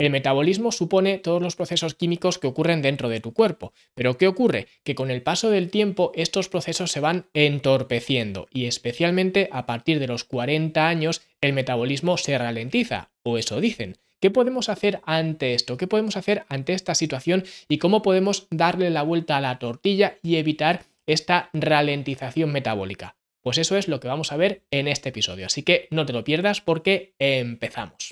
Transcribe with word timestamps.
El 0.00 0.10
metabolismo 0.10 0.70
supone 0.70 1.18
todos 1.18 1.42
los 1.42 1.56
procesos 1.56 1.94
químicos 1.94 2.38
que 2.38 2.46
ocurren 2.46 2.82
dentro 2.82 3.08
de 3.08 3.18
tu 3.18 3.32
cuerpo. 3.32 3.72
Pero 3.96 4.16
¿qué 4.16 4.28
ocurre? 4.28 4.68
Que 4.84 4.94
con 4.94 5.10
el 5.10 5.22
paso 5.22 5.50
del 5.50 5.72
tiempo 5.72 6.12
estos 6.14 6.48
procesos 6.48 6.92
se 6.92 7.00
van 7.00 7.26
entorpeciendo 7.34 8.46
y 8.52 8.66
especialmente 8.66 9.48
a 9.50 9.66
partir 9.66 9.98
de 9.98 10.06
los 10.06 10.22
40 10.22 10.86
años 10.86 11.22
el 11.40 11.52
metabolismo 11.52 12.16
se 12.16 12.38
ralentiza, 12.38 13.10
o 13.24 13.38
eso 13.38 13.60
dicen. 13.60 13.98
¿Qué 14.20 14.30
podemos 14.30 14.68
hacer 14.68 15.00
ante 15.04 15.54
esto? 15.54 15.76
¿Qué 15.76 15.88
podemos 15.88 16.16
hacer 16.16 16.44
ante 16.48 16.74
esta 16.74 16.94
situación 16.94 17.42
y 17.68 17.78
cómo 17.78 18.02
podemos 18.02 18.46
darle 18.50 18.90
la 18.90 19.02
vuelta 19.02 19.36
a 19.36 19.40
la 19.40 19.58
tortilla 19.58 20.18
y 20.22 20.36
evitar 20.36 20.84
esta 21.06 21.50
ralentización 21.52 22.52
metabólica? 22.52 23.17
Pues 23.48 23.56
eso 23.56 23.78
es 23.78 23.88
lo 23.88 23.98
que 23.98 24.08
vamos 24.08 24.30
a 24.30 24.36
ver 24.36 24.60
en 24.70 24.88
este 24.88 25.08
episodio, 25.08 25.46
así 25.46 25.62
que 25.62 25.88
no 25.90 26.04
te 26.04 26.12
lo 26.12 26.22
pierdas 26.22 26.60
porque 26.60 27.14
empezamos. 27.18 28.10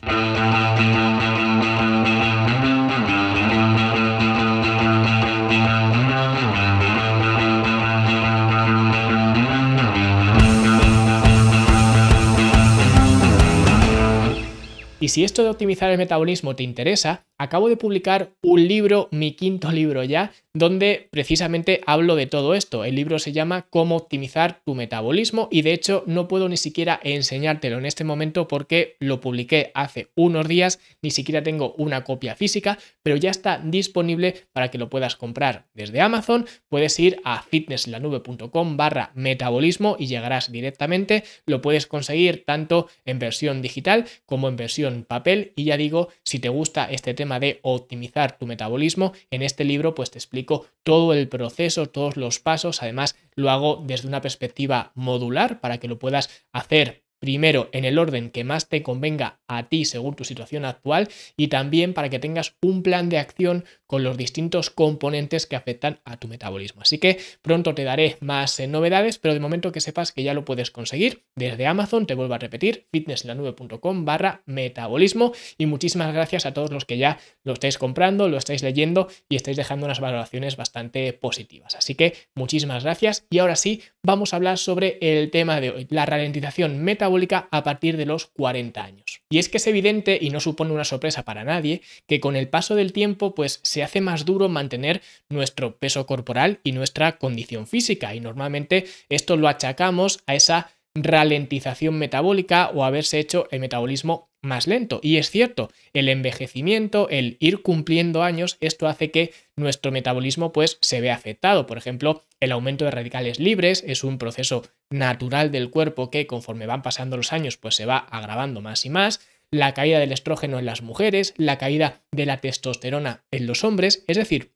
Y 14.98 15.09
si 15.09 15.23
esto 15.23 15.43
de 15.43 15.50
optimizar 15.50 15.90
el 15.90 15.98
metabolismo 15.98 16.57
te 16.57 16.62
interesa, 16.62 17.25
acabo 17.39 17.68
de 17.68 17.76
publicar 17.76 18.32
un 18.43 18.67
libro, 18.67 19.08
mi 19.11 19.32
quinto 19.32 19.71
libro 19.71 20.03
ya, 20.04 20.32
donde 20.54 21.08
precisamente 21.11 21.81
hablo 21.86 22.17
de 22.17 22.26
todo 22.26 22.54
esto. 22.54 22.85
El 22.85 22.95
libro 22.95 23.18
se 23.18 23.32
llama 23.32 23.67
Cómo 23.68 23.96
optimizar 23.96 24.61
tu 24.64 24.75
metabolismo 24.75 25.49
y 25.50 25.62
de 25.62 25.72
hecho 25.72 26.03
no 26.07 26.29
puedo 26.29 26.49
ni 26.49 26.57
siquiera 26.57 26.99
enseñártelo 27.03 27.79
en 27.79 27.86
este 27.86 28.04
momento 28.04 28.49
porque 28.49 28.96
lo 29.00 29.21
publiqué 29.21 29.71
hace 29.75 30.09
unos 30.14 30.49
días, 30.49 30.81
ni 31.03 31.11
siquiera 31.11 31.43
tengo 31.43 31.75
una 31.76 32.05
copia 32.05 32.36
física, 32.36 32.78
pero 33.03 33.17
ya 33.17 33.31
está 33.31 33.59
disponible 33.59 34.47
para 34.53 34.70
que 34.70 34.78
lo 34.78 34.89
puedas 34.89 35.17
comprar 35.17 35.67
desde 35.75 36.01
Amazon. 36.01 36.47
Puedes 36.69 36.98
ir 36.98 37.20
a 37.25 37.42
fitnesslanube.com 37.42 38.77
barra 38.77 39.11
metabolismo 39.14 39.97
y 39.98 40.07
llegarás 40.07 40.51
directamente. 40.51 41.25
Lo 41.45 41.61
puedes 41.61 41.87
conseguir 41.87 42.45
tanto 42.45 42.89
en 43.05 43.19
versión 43.19 43.62
digital 43.62 44.07
como 44.25 44.48
en 44.48 44.57
versión 44.57 45.05
papel 45.05 45.53
y 45.57 45.64
ya 45.64 45.77
digo, 45.77 46.09
si 46.23 46.39
te 46.39 46.48
gusta 46.48 46.91
este 46.91 47.14
tema 47.14 47.26
de 47.41 47.61
optimizar 47.63 48.39
tu 48.39 48.47
metabolismo, 48.47 49.13
en 49.31 49.43
este 49.43 49.65
libro 49.65 49.95
pues 49.95 50.11
te 50.11 50.19
explico 50.19 50.67
todo 50.83 51.13
el 51.13 51.29
proceso, 51.29 51.87
todos 51.87 52.17
los 52.17 52.41
pasos, 52.41 52.83
además 52.83 53.17
lo 53.35 53.51
hago 53.51 53.83
desde 53.85 54.09
una 54.09 54.21
perspectiva 54.21 54.93
modular 54.95 55.61
para 55.61 55.79
que 55.79 55.89
lo 55.89 55.99
puedas 55.99 56.47
hacer 56.53 57.06
primero 57.19 57.69
en 57.72 57.84
el 57.84 57.98
orden 57.98 58.31
que 58.31 58.45
más 58.45 58.69
te 58.69 58.83
convenga 58.83 59.41
a 59.48 59.69
ti 59.69 59.84
según 59.84 60.14
tu 60.14 60.25
situación 60.25 60.64
actual 60.64 61.09
y 61.36 61.48
también 61.48 61.95
para 61.95 62.08
que 62.08 62.19
tengas 62.19 62.56
un 62.61 62.83
plan 62.83 63.08
de 63.08 63.19
acción 63.19 63.64
con 63.86 64.03
los 64.03 64.17
distintos 64.17 64.70
componentes 64.70 65.47
que 65.47 65.56
afectan 65.56 66.00
a 66.05 66.19
tu 66.19 66.28
metabolismo. 66.28 66.83
Así 66.83 66.98
que 66.98 67.19
pronto 67.42 67.75
te 67.75 67.84
daré 67.84 68.17
más 68.20 68.58
eh, 68.58 68.67
novedades, 68.67 69.19
pero 69.19 69.34
de 69.34 69.41
momento 69.41 69.73
que 69.73 69.81
sepas 69.81 70.12
que 70.12 70.23
ya 70.23 70.34
lo 70.34 70.45
puedes 70.45 70.70
conseguir 70.70 71.25
desde 71.36 71.67
Amazon, 71.67 72.06
te 72.06 72.14
vuelvo 72.14 72.34
a 72.34 72.39
repetir, 72.39 72.86
fitnesslanube.com 72.92 74.05
barra 74.05 74.42
metabolismo 74.47 75.33
y 75.56 75.67
muchísimas 75.67 76.12
gracias 76.12 76.47
a 76.47 76.53
todos 76.53 76.73
los 76.73 76.84
que 76.84 76.98
ya 76.98 77.19
lo 77.45 77.53
estáis 77.53 77.78
comprando, 77.78 78.28
lo 78.28 78.39
estáis 78.39 78.62
leyendo 78.62 79.08
y 79.28 79.36
estáis 79.36 79.56
dejando 79.56 79.86
unas 79.86 80.01
valoraciones 80.01 80.56
bastante 80.56 81.12
positivas. 81.12 81.77
Así 81.77 81.95
que 81.95 82.14
muchísimas 82.34 82.83
gracias 82.83 83.27
y 83.30 83.39
ahora 83.39 83.56
sí, 83.56 83.83
vamos 84.03 84.33
a 84.33 84.36
hablar 84.36 84.58
sobre 84.58 84.98
el 85.01 85.30
tema 85.30 85.61
de 85.61 85.70
hoy, 85.70 85.86
la 85.91 86.06
ralentización 86.06 86.83
metabólica 86.83 87.06
a 87.51 87.62
partir 87.62 87.97
de 87.97 88.07
los 88.07 88.27
40 88.27 88.83
años. 88.83 89.21
Y 89.31 89.39
es 89.39 89.49
que 89.49 89.57
es 89.57 89.67
evidente 89.67 90.19
y 90.21 90.31
no 90.31 90.41
supone 90.41 90.73
una 90.73 90.85
sorpresa 90.85 91.25
para 91.25 91.45
nadie 91.45 91.83
que 92.07 92.21
con 92.21 92.37
el 92.37 92.48
paso 92.48 92.75
del 92.75 92.93
tiempo 92.93 93.35
pues 93.35 93.61
se 93.63 93.83
hace 93.83 94.01
más 94.01 94.25
duro 94.25 94.48
mantener 94.48 95.03
nuestro 95.29 95.77
peso 95.77 96.07
corporal 96.07 96.61
y 96.63 96.73
nuestra 96.73 97.19
condición 97.19 97.67
física 97.67 98.15
y 98.15 98.21
normalmente 98.21 98.87
esto 99.09 99.37
lo 99.37 99.48
achacamos 99.48 100.20
a 100.27 100.35
esa 100.35 100.70
ralentización 100.96 101.98
metabólica 101.98 102.70
o 102.74 102.84
haberse 102.84 103.18
hecho 103.18 103.46
el 103.51 103.61
metabolismo 103.61 104.30
más 104.42 104.67
lento. 104.67 105.01
Y 105.02 105.17
es 105.17 105.30
cierto, 105.30 105.70
el 105.92 106.08
envejecimiento, 106.08 107.08
el 107.11 107.36
ir 107.40 107.62
cumpliendo 107.62 108.23
años, 108.23 108.57
esto 108.61 108.86
hace 108.86 109.11
que 109.11 109.33
nuestro 109.56 109.92
metabolismo 109.92 110.52
pues 110.52 110.79
se 110.80 111.01
vea 111.01 111.14
afectado. 111.14 111.67
Por 111.67 111.79
ejemplo, 111.79 112.24
el 112.40 112.52
aumento 112.52 112.85
de 112.85 112.92
radicales 112.92 113.39
libres 113.39 113.85
es 113.86 114.05
un 114.05 114.18
proceso 114.18 114.64
natural 114.90 115.51
del 115.51 115.70
cuerpo 115.70 116.11
que 116.11 116.27
conforme 116.27 116.67
van 116.67 116.83
pasando 116.83 117.17
los 117.17 117.33
años 117.33 117.56
pues 117.56 117.74
se 117.74 117.86
va 117.86 117.98
agravando 117.98 118.61
más 118.61 118.85
y 118.86 118.90
más 118.90 119.20
la 119.51 119.74
caída 119.74 119.98
del 119.98 120.12
estrógeno 120.12 120.58
en 120.58 120.67
las 120.67 120.83
mujeres, 120.83 121.35
la 121.36 121.58
caída 121.58 122.02
de 122.12 122.27
la 122.27 122.39
testosterona 122.39 123.24
en 123.30 123.46
los 123.46 123.64
hombres. 123.64 124.05
Es 124.08 124.17
decir, 124.17 124.55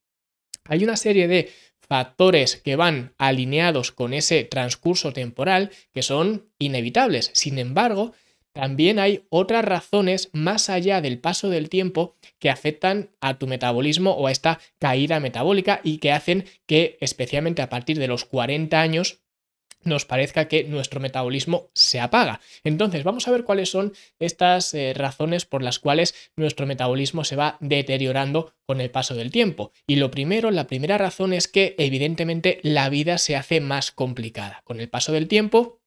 hay 0.65 0.84
una 0.84 0.97
serie 0.97 1.28
de 1.28 1.50
factores 1.81 2.56
que 2.56 2.76
van 2.76 3.15
alineados 3.19 3.91
con 3.91 4.15
ese 4.15 4.44
transcurso 4.44 5.12
temporal 5.12 5.71
que 5.93 6.03
son 6.03 6.48
inevitables. 6.59 7.31
Sin 7.34 7.59
embargo, 7.59 8.12
también 8.53 8.98
hay 8.98 9.26
otras 9.28 9.65
razones 9.65 10.31
más 10.32 10.71
allá 10.71 11.00
del 11.00 11.19
paso 11.19 11.48
del 11.48 11.69
tiempo 11.69 12.16
que 12.38 12.50
afectan 12.50 13.10
a 13.21 13.38
tu 13.38 13.47
metabolismo 13.47 14.12
o 14.12 14.26
a 14.26 14.32
esta 14.32 14.60
caída 14.78 15.21
metabólica 15.21 15.81
y 15.84 15.98
que 15.98 16.12
hacen 16.12 16.44
que, 16.66 16.98
especialmente 17.00 17.62
a 17.62 17.69
partir 17.69 17.98
de 17.98 18.09
los 18.09 18.25
40 18.25 18.81
años, 18.81 19.21
nos 19.82 20.04
parezca 20.04 20.48
que 20.48 20.64
nuestro 20.64 21.00
metabolismo 21.00 21.70
se 21.74 22.00
apaga. 22.00 22.41
Entonces, 22.64 23.04
vamos 23.04 23.26
a 23.26 23.30
ver 23.30 23.44
cuáles 23.44 23.70
son 23.70 23.92
estas 24.18 24.74
eh, 24.74 24.92
razones 24.94 25.46
por 25.46 25.62
las 25.62 25.78
cuales 25.78 26.14
nuestro 26.36 26.66
metabolismo 26.66 27.24
se 27.24 27.36
va 27.36 27.56
deteriorando 27.60 28.54
con 28.66 28.80
el 28.80 28.91
paso 28.91 29.14
del 29.14 29.30
tiempo. 29.30 29.72
Y 29.86 29.96
lo 29.96 30.10
primero, 30.10 30.50
la 30.50 30.66
primera 30.66 30.98
razón 30.98 31.32
es 31.32 31.48
que 31.48 31.74
evidentemente 31.78 32.60
la 32.62 32.88
vida 32.88 33.18
se 33.18 33.36
hace 33.36 33.60
más 33.60 33.91
complicada. 33.91 34.62
Con 34.64 34.80
el 34.80 34.88
paso 34.88 35.12
del 35.12 35.28
tiempo, 35.28 35.80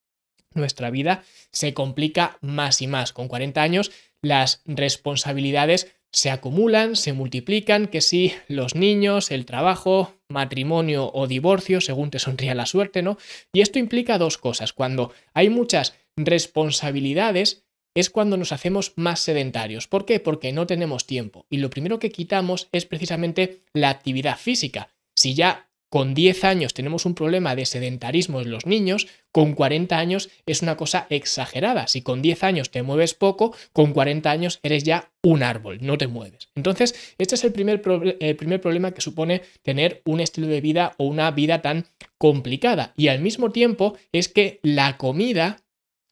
nuestra 0.54 0.90
vida 0.90 1.24
se 1.52 1.74
complica 1.74 2.38
más 2.42 2.82
y 2.82 2.88
más. 2.88 3.14
Con 3.14 3.28
40 3.28 3.62
años, 3.62 3.92
las 4.22 4.62
responsabilidades 4.66 5.96
se 6.14 6.30
acumulan, 6.30 6.96
se 6.96 7.12
multiplican, 7.12 7.88
que 7.88 8.02
si 8.02 8.34
los 8.48 8.76
niños, 8.76 9.32
el 9.32 9.46
trabajo, 9.46 10.14
matrimonio 10.30 11.12
o 11.14 11.28
divorcio, 11.28 11.82
según 11.82 12.12
te 12.12 12.20
sonría 12.20 12.56
la 12.56 12.68
suerte, 12.68 13.02
¿no? 13.02 13.18
Y 13.52 13.62
esto 13.62 13.80
implica 13.80 14.18
dos 14.18 14.38
cosas. 14.38 14.74
Cuando 14.74 15.12
hay 15.34 15.50
muchas 15.50 15.96
responsabilidades, 16.16 17.66
es 17.96 18.10
cuando 18.10 18.38
nos 18.38 18.52
hacemos 18.52 18.94
más 18.96 19.20
sedentarios. 19.20 19.88
¿Por 19.88 20.06
qué? 20.06 20.20
Porque 20.20 20.52
no 20.52 20.68
tenemos 20.68 21.06
tiempo. 21.06 21.46
Y 21.50 21.58
lo 21.58 21.70
primero 21.70 22.00
que 22.00 22.12
quitamos 22.12 22.70
es 22.72 22.86
precisamente 22.86 23.62
la 23.74 23.90
actividad 23.90 24.38
física. 24.38 24.90
Si 25.16 25.34
ya 25.34 25.70
con 25.94 26.16
10 26.16 26.44
años 26.46 26.74
tenemos 26.74 27.06
un 27.06 27.14
problema 27.14 27.56
de 27.56 27.68
sedentarismo 27.68 28.42
en 28.42 28.50
los 28.50 28.66
niños, 28.66 29.08
con 29.32 29.54
40 29.54 29.96
años 29.96 30.32
es 30.48 30.64
una 30.64 30.76
cosa 30.76 31.06
exagerada. 31.12 31.86
Si 31.86 32.02
con 32.02 32.24
10 32.24 32.44
años 32.46 32.72
te 32.72 32.82
mueves 32.82 33.14
poco, 33.14 33.56
con 33.74 33.94
40 33.94 34.32
años 34.32 34.60
eres 34.64 34.84
ya 34.84 35.12
un 35.22 35.44
árbol, 35.44 35.78
no 35.82 36.00
te 36.00 36.08
mueves. 36.08 36.50
Entonces, 36.56 37.14
este 37.20 37.36
es 37.36 37.44
el 37.44 37.54
primer, 37.54 37.80
problema 37.80 38.96
que 38.96 39.02
supone 39.02 39.44
tener 39.62 40.02
un 40.06 40.20
estilo 40.20 40.48
de 40.48 40.62
vida 40.62 40.96
o 40.98 41.06
una 41.06 41.30
vida 41.30 41.62
tan 41.62 41.86
complicada. 42.18 42.96
Y 42.98 43.10
al 43.10 43.20
mismo 43.22 43.52
tiempo 43.52 43.96
es 44.12 44.30
que 44.30 44.60
la 44.64 44.98
comida 44.98 45.58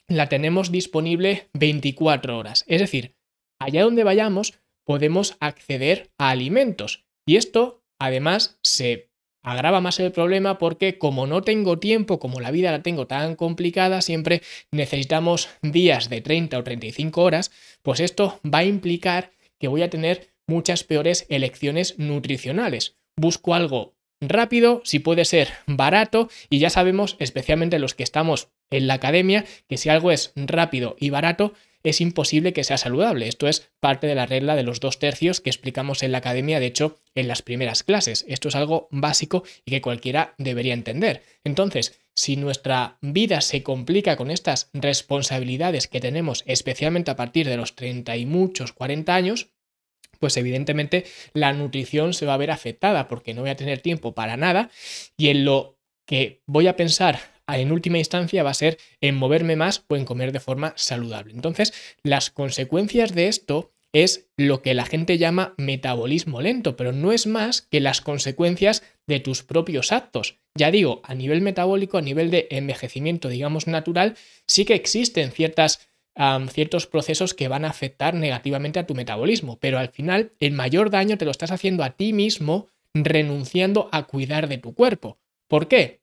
la 0.07 0.29
tenemos 0.29 0.71
disponible 0.71 1.49
24 1.55 2.37
horas. 2.37 2.65
Es 2.67 2.81
decir, 2.81 3.15
allá 3.57 3.81
donde 3.81 4.03
vayamos 4.03 4.59
podemos 4.85 5.37
acceder 5.39 6.11
a 6.19 6.29
alimentos. 6.29 7.03
Y 7.25 7.37
esto, 7.37 7.83
además, 7.97 8.59
se 8.61 9.10
agrava 9.43 9.81
más 9.81 9.99
el 9.99 10.11
problema 10.11 10.57
porque 10.57 10.97
como 10.97 11.27
no 11.27 11.41
tengo 11.41 11.79
tiempo, 11.79 12.19
como 12.19 12.39
la 12.39 12.51
vida 12.51 12.71
la 12.71 12.83
tengo 12.83 13.07
tan 13.07 13.35
complicada, 13.35 14.01
siempre 14.01 14.41
necesitamos 14.71 15.49
días 15.61 16.09
de 16.09 16.21
30 16.21 16.57
o 16.57 16.63
35 16.63 17.21
horas, 17.21 17.51
pues 17.81 17.99
esto 17.99 18.39
va 18.45 18.59
a 18.59 18.65
implicar 18.65 19.31
que 19.59 19.67
voy 19.67 19.83
a 19.83 19.89
tener 19.89 20.29
muchas 20.47 20.83
peores 20.83 21.25
elecciones 21.29 21.97
nutricionales. 21.97 22.97
Busco 23.15 23.53
algo 23.53 23.95
rápido, 24.21 24.81
si 24.83 24.99
puede 24.99 25.25
ser 25.25 25.49
barato, 25.65 26.29
y 26.49 26.59
ya 26.59 26.69
sabemos, 26.69 27.15
especialmente 27.19 27.79
los 27.79 27.95
que 27.95 28.03
estamos 28.03 28.49
en 28.69 28.87
la 28.87 28.95
academia, 28.95 29.45
que 29.67 29.77
si 29.77 29.89
algo 29.89 30.11
es 30.11 30.31
rápido 30.35 30.95
y 30.99 31.09
barato, 31.09 31.53
es 31.83 32.01
imposible 32.01 32.53
que 32.53 32.63
sea 32.63 32.77
saludable. 32.77 33.27
Esto 33.27 33.47
es 33.47 33.71
parte 33.79 34.07
de 34.07 34.15
la 34.15 34.25
regla 34.25 34.55
de 34.55 34.63
los 34.63 34.79
dos 34.79 34.99
tercios 34.99 35.41
que 35.41 35.49
explicamos 35.49 36.03
en 36.03 36.11
la 36.11 36.19
academia, 36.19 36.59
de 36.59 36.67
hecho, 36.67 36.97
en 37.15 37.27
las 37.27 37.41
primeras 37.41 37.83
clases. 37.83 38.25
Esto 38.27 38.49
es 38.49 38.55
algo 38.55 38.87
básico 38.91 39.43
y 39.65 39.71
que 39.71 39.81
cualquiera 39.81 40.35
debería 40.37 40.73
entender. 40.73 41.23
Entonces, 41.43 41.99
si 42.15 42.35
nuestra 42.35 42.97
vida 43.01 43.41
se 43.41 43.63
complica 43.63 44.15
con 44.15 44.31
estas 44.31 44.69
responsabilidades 44.73 45.87
que 45.87 46.01
tenemos, 46.01 46.43
especialmente 46.45 47.11
a 47.11 47.15
partir 47.15 47.47
de 47.47 47.57
los 47.57 47.75
30 47.75 48.17
y 48.17 48.25
muchos 48.25 48.73
40 48.73 49.15
años, 49.15 49.49
pues 50.19 50.37
evidentemente 50.37 51.05
la 51.33 51.51
nutrición 51.53 52.13
se 52.13 52.25
va 52.25 52.35
a 52.35 52.37
ver 52.37 52.51
afectada 52.51 53.07
porque 53.07 53.33
no 53.33 53.41
voy 53.41 53.49
a 53.49 53.55
tener 53.55 53.79
tiempo 53.79 54.13
para 54.13 54.37
nada 54.37 54.69
y 55.17 55.29
en 55.29 55.45
lo 55.45 55.79
que 56.05 56.41
voy 56.45 56.67
a 56.67 56.75
pensar 56.75 57.19
en 57.57 57.71
última 57.71 57.97
instancia 57.97 58.43
va 58.43 58.51
a 58.51 58.55
ser 58.55 58.77
en 59.01 59.15
moverme 59.15 59.55
más 59.55 59.83
o 59.87 59.95
en 59.95 60.05
comer 60.05 60.31
de 60.31 60.39
forma 60.39 60.73
saludable. 60.77 61.33
Entonces, 61.33 61.73
las 62.03 62.29
consecuencias 62.29 63.13
de 63.13 63.27
esto 63.27 63.71
es 63.93 64.29
lo 64.37 64.61
que 64.61 64.73
la 64.73 64.85
gente 64.85 65.17
llama 65.17 65.53
metabolismo 65.57 66.41
lento, 66.41 66.77
pero 66.77 66.93
no 66.93 67.11
es 67.11 67.27
más 67.27 67.61
que 67.61 67.81
las 67.81 67.99
consecuencias 67.99 68.83
de 69.05 69.19
tus 69.19 69.43
propios 69.43 69.91
actos. 69.91 70.39
Ya 70.55 70.71
digo, 70.71 71.01
a 71.03 71.13
nivel 71.13 71.41
metabólico, 71.41 71.97
a 71.97 72.01
nivel 72.01 72.31
de 72.31 72.47
envejecimiento, 72.51 73.27
digamos, 73.27 73.67
natural, 73.67 74.15
sí 74.47 74.63
que 74.63 74.75
existen 74.75 75.31
ciertas, 75.31 75.89
ciertos 76.51 76.87
procesos 76.87 77.33
que 77.33 77.49
van 77.49 77.65
a 77.65 77.69
afectar 77.69 78.13
negativamente 78.13 78.79
a 78.79 78.85
tu 78.85 78.95
metabolismo, 78.95 79.59
pero 79.59 79.77
al 79.77 79.89
final 79.89 80.31
el 80.39 80.53
mayor 80.53 80.89
daño 80.89 81.17
te 81.17 81.25
lo 81.25 81.31
estás 81.31 81.51
haciendo 81.51 81.83
a 81.83 81.91
ti 81.91 82.13
mismo 82.13 82.67
renunciando 82.93 83.89
a 83.91 84.07
cuidar 84.07 84.47
de 84.47 84.57
tu 84.57 84.73
cuerpo. 84.73 85.17
¿Por 85.47 85.67
qué? 85.67 86.01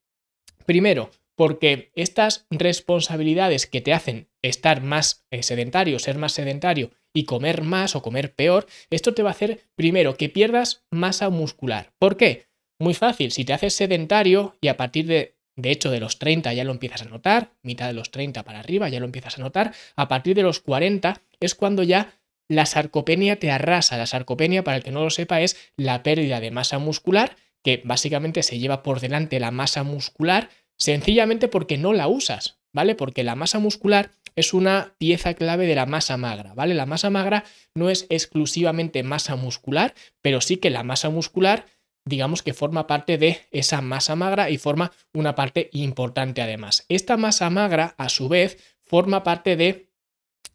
Primero, 0.67 1.11
porque 1.39 1.93
estas 1.95 2.49
responsabilidades 2.51 3.69
que 3.69 3.81
te 3.81 3.93
hacen 3.93 4.29
estar 4.43 4.83
más 4.83 5.25
eh, 5.31 5.45
sedentario, 5.45 6.01
ser 6.01 6.19
más 6.19 6.33
sedentario 6.33 6.91
y 7.15 7.27
comer 7.27 7.63
más 7.63 7.95
o 7.95 8.03
comer 8.03 8.35
peor, 8.35 8.67
esto 8.91 9.15
te 9.15 9.23
va 9.23 9.31
a 9.31 9.39
hacer 9.39 9.61
primero 9.77 10.17
que 10.17 10.29
pierdas 10.29 10.85
masa 10.91 11.31
muscular. 11.31 11.93
¿Por 12.01 12.17
qué? 12.17 12.49
Muy 12.81 12.93
fácil, 12.93 13.31
si 13.31 13.45
te 13.45 13.53
haces 13.53 13.73
sedentario 13.75 14.57
y 14.61 14.67
a 14.67 14.77
partir 14.77 15.07
de, 15.07 15.37
de 15.55 15.71
hecho, 15.71 15.93
de 15.93 16.01
los 16.01 16.19
30 16.19 16.53
ya 16.55 16.65
lo 16.65 16.73
empiezas 16.73 17.03
a 17.03 17.09
notar, 17.09 17.53
mitad 17.63 17.87
de 17.87 17.93
los 17.93 18.11
30 18.11 18.43
para 18.43 18.59
arriba 18.59 18.89
ya 18.89 18.99
lo 18.99 19.07
empiezas 19.07 19.39
a 19.39 19.43
notar, 19.43 19.73
a 19.95 20.09
partir 20.09 20.35
de 20.35 20.43
los 20.43 20.59
40 20.59 21.23
es 21.39 21.55
cuando 21.55 21.85
ya 21.85 22.19
la 22.49 22.67
sarcopenia 22.67 23.39
te 23.39 23.53
arrasa. 23.53 23.97
La 23.97 24.07
sarcopenia, 24.07 24.65
para 24.65 24.79
el 24.79 24.83
que 24.83 24.91
no 24.91 25.05
lo 25.05 25.11
sepa, 25.11 25.41
es 25.41 25.57
la 25.77 26.03
pérdida 26.03 26.41
de 26.41 26.51
masa 26.51 26.81
muscular, 26.81 27.37
que 27.63 27.81
básicamente 27.85 28.43
se 28.43 28.59
lleva 28.59 28.83
por 28.83 28.99
delante 28.99 29.39
la 29.39 29.53
masa 29.53 29.85
muscular, 29.85 30.49
sencillamente 30.79 31.49
porque 31.49 31.77
no 31.77 31.93
la 31.93 32.09
usas, 32.09 32.59
¿vale? 32.73 32.95
Porque 32.95 33.25
la 33.25 33.35
masa 33.35 33.59
muscular 33.59 34.11
es 34.37 34.55
una 34.55 34.95
pieza 34.99 35.35
clave 35.35 35.67
de 35.67 35.75
la 35.75 35.85
masa 35.85 36.17
magra, 36.17 36.55
¿vale? 36.55 36.75
La 36.75 36.87
masa 36.87 37.11
magra 37.11 37.45
no 37.75 37.91
es 37.91 38.07
exclusivamente 38.09 39.03
masa 39.03 39.37
muscular, 39.37 39.95
pero 40.23 40.41
sí 40.41 40.57
que 40.57 40.71
la 40.71 40.85
masa 40.85 41.11
muscular 41.11 41.67
digamos 42.09 42.43
que 42.43 42.55
forma 42.55 42.87
parte 42.87 43.19
de 43.19 43.41
esa 43.51 43.81
masa 43.81 44.17
magra 44.17 44.51
y 44.51 44.59
forma 44.59 44.93
una 45.13 45.35
parte 45.35 45.69
importante 45.73 46.43
además. 46.43 46.85
Esta 46.89 47.17
masa 47.17 47.51
magra, 47.51 47.95
a 47.99 48.09
su 48.09 48.29
vez, 48.29 48.79
forma 48.85 49.23
parte 49.23 49.57
de, 49.57 49.91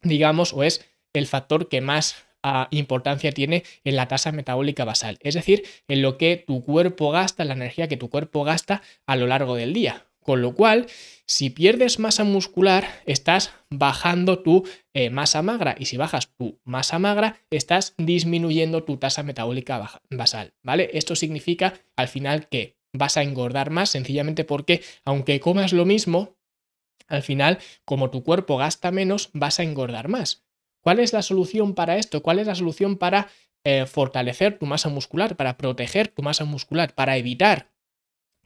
digamos, 0.01 0.53
o 0.53 0.63
es 0.63 0.85
el 1.13 1.27
factor 1.27 1.69
que 1.69 1.81
más 1.81 2.15
ah, 2.41 2.67
importancia 2.71 3.31
tiene 3.31 3.63
en 3.83 3.95
la 3.95 4.07
tasa 4.07 4.31
metabólica 4.31 4.83
basal, 4.83 5.17
es 5.21 5.35
decir, 5.35 5.63
en 5.87 6.01
lo 6.01 6.17
que 6.17 6.43
tu 6.45 6.63
cuerpo 6.63 7.11
gasta, 7.11 7.45
la 7.45 7.53
energía 7.53 7.87
que 7.87 7.97
tu 7.97 8.09
cuerpo 8.09 8.43
gasta 8.43 8.81
a 9.05 9.15
lo 9.15 9.27
largo 9.27 9.55
del 9.55 9.73
día. 9.73 10.07
Con 10.23 10.41
lo 10.41 10.55
cual, 10.55 10.87
si 11.25 11.49
pierdes 11.49 11.99
masa 11.99 12.23
muscular, 12.23 12.87
estás 13.05 13.51
bajando 13.69 14.39
tu 14.39 14.67
eh, 14.93 15.09
masa 15.09 15.41
magra. 15.41 15.75
Y 15.77 15.85
si 15.85 15.97
bajas 15.97 16.33
tu 16.37 16.59
masa 16.63 16.99
magra, 16.99 17.41
estás 17.49 17.93
disminuyendo 17.97 18.83
tu 18.83 18.97
tasa 18.97 19.23
metabólica 19.23 20.01
basal. 20.09 20.53
¿Vale? 20.63 20.89
Esto 20.93 21.15
significa 21.15 21.73
al 21.95 22.07
final 22.07 22.47
que 22.47 22.77
vas 22.93 23.17
a 23.17 23.23
engordar 23.23 23.69
más, 23.69 23.89
sencillamente 23.89 24.43
porque 24.43 24.81
aunque 25.05 25.39
comas 25.39 25.73
lo 25.73 25.85
mismo, 25.85 26.37
al 27.07 27.23
final, 27.23 27.59
como 27.85 28.09
tu 28.09 28.23
cuerpo 28.23 28.57
gasta 28.57 28.91
menos, 28.91 29.29
vas 29.33 29.59
a 29.59 29.63
engordar 29.63 30.07
más. 30.07 30.45
¿Cuál 30.81 30.99
es 30.99 31.13
la 31.13 31.21
solución 31.21 31.75
para 31.75 31.97
esto? 31.97 32.21
¿Cuál 32.21 32.39
es 32.39 32.47
la 32.47 32.55
solución 32.55 32.97
para 32.97 33.29
eh, 33.65 33.85
fortalecer 33.85 34.59
tu 34.59 34.65
masa 34.65 34.89
muscular, 34.89 35.37
para 35.37 35.57
proteger 35.57 36.09
tu 36.09 36.21
masa 36.21 36.43
muscular, 36.43 36.93
para 36.95 37.17
evitar 37.17 37.72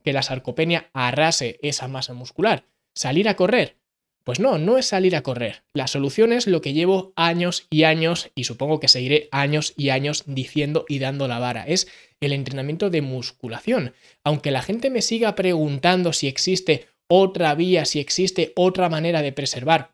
que 0.07 0.13
la 0.13 0.23
sarcopenia 0.23 0.89
arrase 0.93 1.59
esa 1.61 1.89
masa 1.89 2.13
muscular? 2.13 2.63
¿Salir 2.95 3.27
a 3.27 3.35
correr? 3.35 3.75
Pues 4.23 4.39
no, 4.39 4.57
no 4.57 4.77
es 4.77 4.85
salir 4.85 5.17
a 5.17 5.21
correr. 5.21 5.63
La 5.73 5.87
solución 5.87 6.31
es 6.31 6.47
lo 6.47 6.61
que 6.61 6.71
llevo 6.71 7.11
años 7.17 7.67
y 7.69 7.83
años, 7.83 8.31
y 8.33 8.45
supongo 8.45 8.79
que 8.79 8.87
seguiré 8.87 9.27
años 9.33 9.73
y 9.75 9.89
años 9.89 10.23
diciendo 10.25 10.85
y 10.87 10.99
dando 10.99 11.27
la 11.27 11.39
vara. 11.39 11.67
Es 11.67 11.89
el 12.21 12.31
entrenamiento 12.31 12.89
de 12.89 13.01
musculación. 13.01 13.95
Aunque 14.23 14.49
la 14.51 14.61
gente 14.61 14.89
me 14.89 15.01
siga 15.01 15.35
preguntando 15.35 16.13
si 16.13 16.29
existe 16.29 16.87
otra 17.09 17.53
vía, 17.53 17.83
si 17.83 17.99
existe 17.99 18.53
otra 18.55 18.87
manera 18.87 19.21
de 19.21 19.33
preservar 19.33 19.91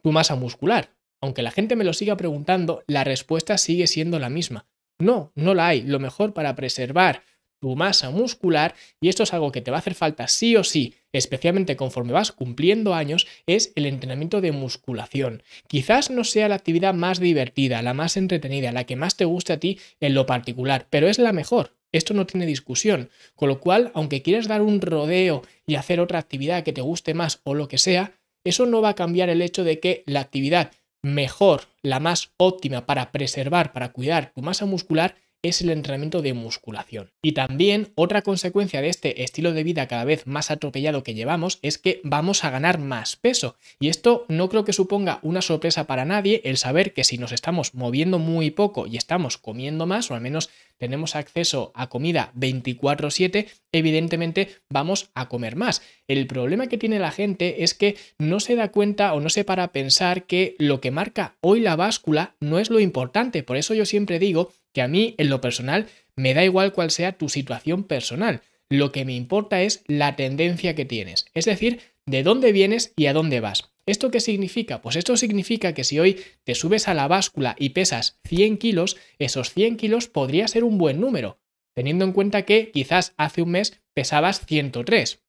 tu 0.00 0.10
masa 0.10 0.36
muscular, 0.36 0.88
aunque 1.20 1.42
la 1.42 1.50
gente 1.50 1.76
me 1.76 1.84
lo 1.84 1.92
siga 1.92 2.16
preguntando, 2.16 2.82
la 2.86 3.04
respuesta 3.04 3.58
sigue 3.58 3.88
siendo 3.88 4.18
la 4.18 4.30
misma. 4.30 4.64
No, 4.98 5.32
no 5.34 5.52
la 5.52 5.66
hay. 5.66 5.82
Lo 5.82 6.00
mejor 6.00 6.32
para 6.32 6.56
preservar 6.56 7.24
tu 7.64 7.76
masa 7.76 8.10
muscular, 8.10 8.74
y 9.00 9.08
esto 9.08 9.22
es 9.22 9.32
algo 9.32 9.50
que 9.50 9.62
te 9.62 9.70
va 9.70 9.78
a 9.78 9.80
hacer 9.80 9.94
falta 9.94 10.28
sí 10.28 10.54
o 10.54 10.64
sí, 10.64 10.96
especialmente 11.14 11.76
conforme 11.76 12.12
vas 12.12 12.30
cumpliendo 12.30 12.92
años, 12.92 13.26
es 13.46 13.72
el 13.74 13.86
entrenamiento 13.86 14.42
de 14.42 14.52
musculación. 14.52 15.42
Quizás 15.66 16.10
no 16.10 16.24
sea 16.24 16.50
la 16.50 16.56
actividad 16.56 16.92
más 16.92 17.20
divertida, 17.20 17.80
la 17.80 17.94
más 17.94 18.18
entretenida, 18.18 18.70
la 18.70 18.84
que 18.84 18.96
más 18.96 19.16
te 19.16 19.24
guste 19.24 19.54
a 19.54 19.60
ti 19.60 19.78
en 19.98 20.12
lo 20.12 20.26
particular, 20.26 20.88
pero 20.90 21.08
es 21.08 21.18
la 21.18 21.32
mejor. 21.32 21.74
Esto 21.90 22.12
no 22.12 22.26
tiene 22.26 22.44
discusión. 22.44 23.08
Con 23.34 23.48
lo 23.48 23.60
cual, 23.60 23.90
aunque 23.94 24.20
quieras 24.20 24.46
dar 24.46 24.60
un 24.60 24.82
rodeo 24.82 25.40
y 25.66 25.76
hacer 25.76 26.00
otra 26.00 26.18
actividad 26.18 26.64
que 26.64 26.74
te 26.74 26.82
guste 26.82 27.14
más 27.14 27.40
o 27.44 27.54
lo 27.54 27.66
que 27.66 27.78
sea, 27.78 28.12
eso 28.44 28.66
no 28.66 28.82
va 28.82 28.90
a 28.90 28.94
cambiar 28.94 29.30
el 29.30 29.40
hecho 29.40 29.64
de 29.64 29.80
que 29.80 30.02
la 30.04 30.20
actividad 30.20 30.70
mejor, 31.02 31.62
la 31.80 31.98
más 31.98 32.32
óptima 32.36 32.84
para 32.84 33.10
preservar, 33.10 33.72
para 33.72 33.92
cuidar 33.92 34.32
tu 34.34 34.42
masa 34.42 34.66
muscular 34.66 35.16
es 35.44 35.60
el 35.60 35.70
entrenamiento 35.70 36.22
de 36.22 36.34
musculación. 36.34 37.10
Y 37.22 37.32
también 37.32 37.92
otra 37.94 38.22
consecuencia 38.22 38.80
de 38.80 38.88
este 38.88 39.22
estilo 39.22 39.52
de 39.52 39.64
vida 39.64 39.86
cada 39.86 40.04
vez 40.04 40.26
más 40.26 40.50
atropellado 40.50 41.02
que 41.02 41.14
llevamos 41.14 41.58
es 41.62 41.78
que 41.78 42.00
vamos 42.04 42.44
a 42.44 42.50
ganar 42.50 42.78
más 42.78 43.16
peso. 43.16 43.56
Y 43.80 43.88
esto 43.88 44.24
no 44.28 44.48
creo 44.48 44.64
que 44.64 44.72
suponga 44.72 45.18
una 45.22 45.42
sorpresa 45.42 45.86
para 45.86 46.04
nadie 46.04 46.40
el 46.44 46.56
saber 46.56 46.92
que 46.92 47.04
si 47.04 47.18
nos 47.18 47.32
estamos 47.32 47.74
moviendo 47.74 48.18
muy 48.18 48.50
poco 48.50 48.86
y 48.86 48.96
estamos 48.96 49.38
comiendo 49.38 49.86
más, 49.86 50.10
o 50.10 50.14
al 50.14 50.20
menos 50.20 50.50
tenemos 50.78 51.16
acceso 51.16 51.72
a 51.74 51.88
comida 51.88 52.32
24/7, 52.34 53.48
evidentemente 53.72 54.48
vamos 54.68 55.10
a 55.14 55.28
comer 55.28 55.56
más. 55.56 55.82
El 56.08 56.26
problema 56.26 56.66
que 56.66 56.78
tiene 56.78 56.98
la 56.98 57.10
gente 57.10 57.64
es 57.64 57.74
que 57.74 57.96
no 58.18 58.40
se 58.40 58.56
da 58.56 58.70
cuenta 58.70 59.14
o 59.14 59.20
no 59.20 59.30
se 59.30 59.44
para 59.44 59.64
a 59.64 59.72
pensar 59.72 60.24
que 60.24 60.54
lo 60.58 60.80
que 60.80 60.90
marca 60.90 61.36
hoy 61.40 61.60
la 61.60 61.76
báscula 61.76 62.36
no 62.40 62.58
es 62.58 62.70
lo 62.70 62.80
importante. 62.80 63.42
Por 63.42 63.56
eso 63.56 63.74
yo 63.74 63.86
siempre 63.86 64.18
digo 64.18 64.52
que 64.72 64.82
a 64.82 64.88
mí 64.88 65.14
en 65.18 65.30
lo 65.30 65.40
personal 65.40 65.86
me 66.16 66.34
da 66.34 66.44
igual 66.44 66.72
cuál 66.72 66.90
sea 66.90 67.12
tu 67.12 67.28
situación 67.28 67.84
personal. 67.84 68.42
Lo 68.70 68.92
que 68.92 69.04
me 69.04 69.14
importa 69.14 69.62
es 69.62 69.84
la 69.86 70.16
tendencia 70.16 70.74
que 70.74 70.84
tienes, 70.84 71.26
es 71.34 71.44
decir, 71.44 71.80
de 72.06 72.22
dónde 72.22 72.52
vienes 72.52 72.92
y 72.96 73.06
a 73.06 73.12
dónde 73.12 73.40
vas. 73.40 73.70
¿Esto 73.86 74.10
qué 74.10 74.20
significa? 74.20 74.80
Pues 74.80 74.96
esto 74.96 75.16
significa 75.16 75.74
que 75.74 75.84
si 75.84 75.98
hoy 75.98 76.20
te 76.44 76.54
subes 76.54 76.88
a 76.88 76.94
la 76.94 77.06
báscula 77.06 77.54
y 77.58 77.70
pesas 77.70 78.18
100 78.24 78.56
kilos, 78.58 78.96
esos 79.18 79.52
100 79.52 79.76
kilos 79.76 80.08
podría 80.08 80.48
ser 80.48 80.64
un 80.64 80.78
buen 80.78 81.00
número, 81.00 81.38
teniendo 81.74 82.04
en 82.04 82.12
cuenta 82.12 82.42
que 82.42 82.70
quizás 82.70 83.14
hace 83.18 83.42
un 83.42 83.50
mes 83.50 83.82
pesabas 83.92 84.46
103. 84.46 85.22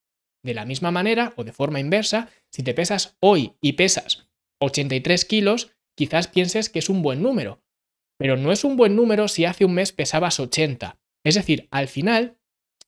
De 0.44 0.54
la 0.54 0.65
misma 0.65 0.92
manera 0.92 1.34
o 1.36 1.44
de 1.44 1.51
forma 1.51 1.80
inversa, 1.80 2.30
si 2.51 2.63
te 2.63 2.74
pesas 2.74 3.18
hoy 3.20 3.54
y 3.62 3.74
pesas 3.74 4.30
83 4.62 5.25
kilos, 5.25 5.72
quizás 5.98 6.27
pienses 6.27 6.70
que 6.70 6.80
es 6.80 6.89
un 6.89 7.01
buen 7.01 7.22
número, 7.22 7.62
pero 8.18 8.38
no 8.38 8.51
es 8.51 8.63
un 8.63 8.77
buen 8.77 8.96
número 8.96 9.27
si 9.27 9.46
hace 9.46 9.65
un 9.65 9.74
mes 9.74 9.92
pesabas 9.92 10.39
80. 10.39 10.98
Es 11.25 11.36
decir, 11.36 11.68
al 11.72 11.88
final, 11.88 12.38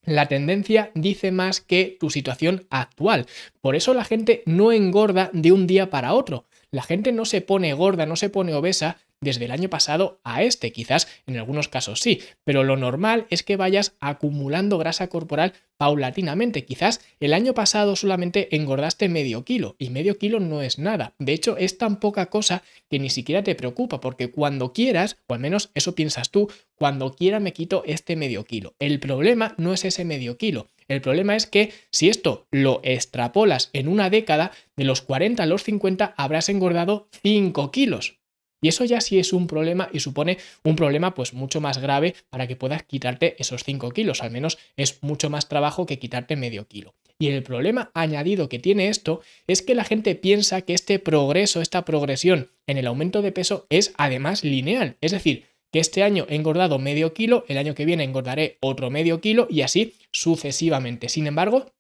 la 0.08 0.28
tendencia 0.28 0.90
dice 0.96 1.32
más 1.32 1.60
que 1.60 1.98
tu 2.00 2.10
situación 2.10 2.66
actual. 2.70 3.28
Por 3.60 3.76
eso 3.76 3.94
la 3.94 4.06
gente 4.06 4.42
no 4.46 4.72
engorda 4.72 5.30
de 5.34 5.52
un 5.52 5.68
día 5.68 5.90
para 5.90 6.14
otro. 6.14 6.46
La 6.72 6.82
gente 6.82 7.12
no 7.12 7.26
se 7.26 7.42
pone 7.42 7.74
gorda, 7.74 8.06
no 8.06 8.16
se 8.16 8.30
pone 8.30 8.54
obesa 8.54 8.98
desde 9.22 9.46
el 9.46 9.52
año 9.52 9.70
pasado 9.70 10.20
a 10.24 10.44
este, 10.44 10.72
quizás 10.72 11.08
en 11.26 11.38
algunos 11.38 11.68
casos 11.68 12.02
sí, 12.02 12.22
pero 12.44 12.64
lo 12.64 12.78
normal 12.78 13.26
es 13.30 13.44
que 13.44 13.58
vayas 13.58 13.96
acumulando 14.00 14.78
grasa 14.78 15.08
corporal 15.08 15.54
paulatinamente. 15.78 16.66
Quizás 16.66 17.02
el 17.20 17.34
año 17.34 17.54
pasado 17.54 17.96
solamente 17.96 18.56
engordaste 18.56 19.10
medio 19.10 19.46
kilo 19.46 19.76
y 19.80 19.90
medio 19.90 20.18
kilo 20.18 20.40
no 20.40 20.62
es 20.62 20.80
nada. 20.80 21.14
De 21.20 21.34
hecho, 21.34 21.58
es 21.58 21.78
tan 21.78 22.00
poca 22.00 22.28
cosa 22.28 22.64
que 22.90 23.00
ni 23.00 23.10
siquiera 23.10 23.44
te 23.44 23.56
preocupa 23.56 24.00
porque 24.00 24.30
cuando 24.32 24.74
quieras, 24.74 25.18
o 25.28 25.34
al 25.34 25.40
menos 25.40 25.72
eso 25.74 25.96
piensas 25.96 26.32
tú, 26.32 26.52
cuando 26.76 27.14
quiera 27.14 27.40
me 27.40 27.54
quito 27.54 27.84
este 27.86 28.16
medio 28.16 28.44
kilo. 28.44 28.76
El 28.80 29.00
problema 29.00 29.56
no 29.58 29.74
es 29.74 29.86
ese 29.86 30.06
medio 30.06 30.38
kilo. 30.38 30.68
El 30.88 31.02
problema 31.02 31.36
es 31.36 31.48
que 31.48 31.74
si 31.92 32.10
esto 32.10 32.48
lo 32.50 32.80
extrapolas 32.84 33.70
en 33.74 33.88
una 33.88 34.10
década, 34.10 34.52
de 34.78 34.86
los 34.86 35.02
40 35.02 35.44
a 35.44 35.46
los 35.46 35.64
50 35.64 36.14
habrás 36.18 36.50
engordado 36.50 37.10
5 37.24 37.72
kilos. 37.72 38.20
Y 38.62 38.70
eso 38.70 38.86
ya 38.86 39.02
sí 39.02 39.20
es 39.20 39.34
un 39.34 39.48
problema 39.48 39.90
y 39.92 40.00
supone 40.00 40.38
un 40.64 40.76
problema 40.76 41.14
pues 41.14 41.34
mucho 41.34 41.62
más 41.62 41.78
grave 41.78 42.16
para 42.30 42.48
que 42.48 42.56
puedas 42.56 42.84
quitarte 42.84 43.36
esos 43.40 43.64
5 43.64 43.92
kilos. 43.92 44.24
Al 44.24 44.32
menos 44.32 44.58
es 44.76 45.02
mucho 45.02 45.30
más 45.30 45.48
trabajo 45.48 45.86
que 45.86 46.00
quitarte 46.00 46.36
medio 46.36 46.68
kilo. 46.68 46.96
Y 47.20 47.30
el 47.30 47.42
problema 47.42 47.90
añadido 47.94 48.48
que 48.48 48.60
tiene 48.60 48.90
esto 48.90 49.22
es 49.48 49.62
que 49.62 49.76
la 49.76 49.84
gente 49.84 50.14
piensa 50.16 50.62
que 50.62 50.74
este 50.74 51.00
progreso, 51.00 51.62
esta 51.62 51.84
progresión 51.84 52.52
en 52.68 52.78
el 52.78 52.88
aumento 52.88 53.22
de 53.22 53.32
peso 53.32 53.66
es 53.70 53.94
además 53.98 54.44
lineal. 54.44 54.98
Es 55.02 55.12
decir, 55.12 55.46
que 55.72 55.80
este 55.80 56.04
año 56.04 56.26
he 56.30 56.36
engordado 56.36 56.80
medio 56.80 57.14
kilo, 57.14 57.44
el 57.48 57.58
año 57.58 57.76
que 57.76 57.86
viene 57.86 58.04
engordaré 58.04 58.58
otro 58.62 58.90
medio 58.90 59.20
kilo 59.20 59.48
y 59.50 59.62
así 59.62 59.96
sucesivamente. 60.12 61.10
Sin 61.10 61.28
embargo, 61.28 61.72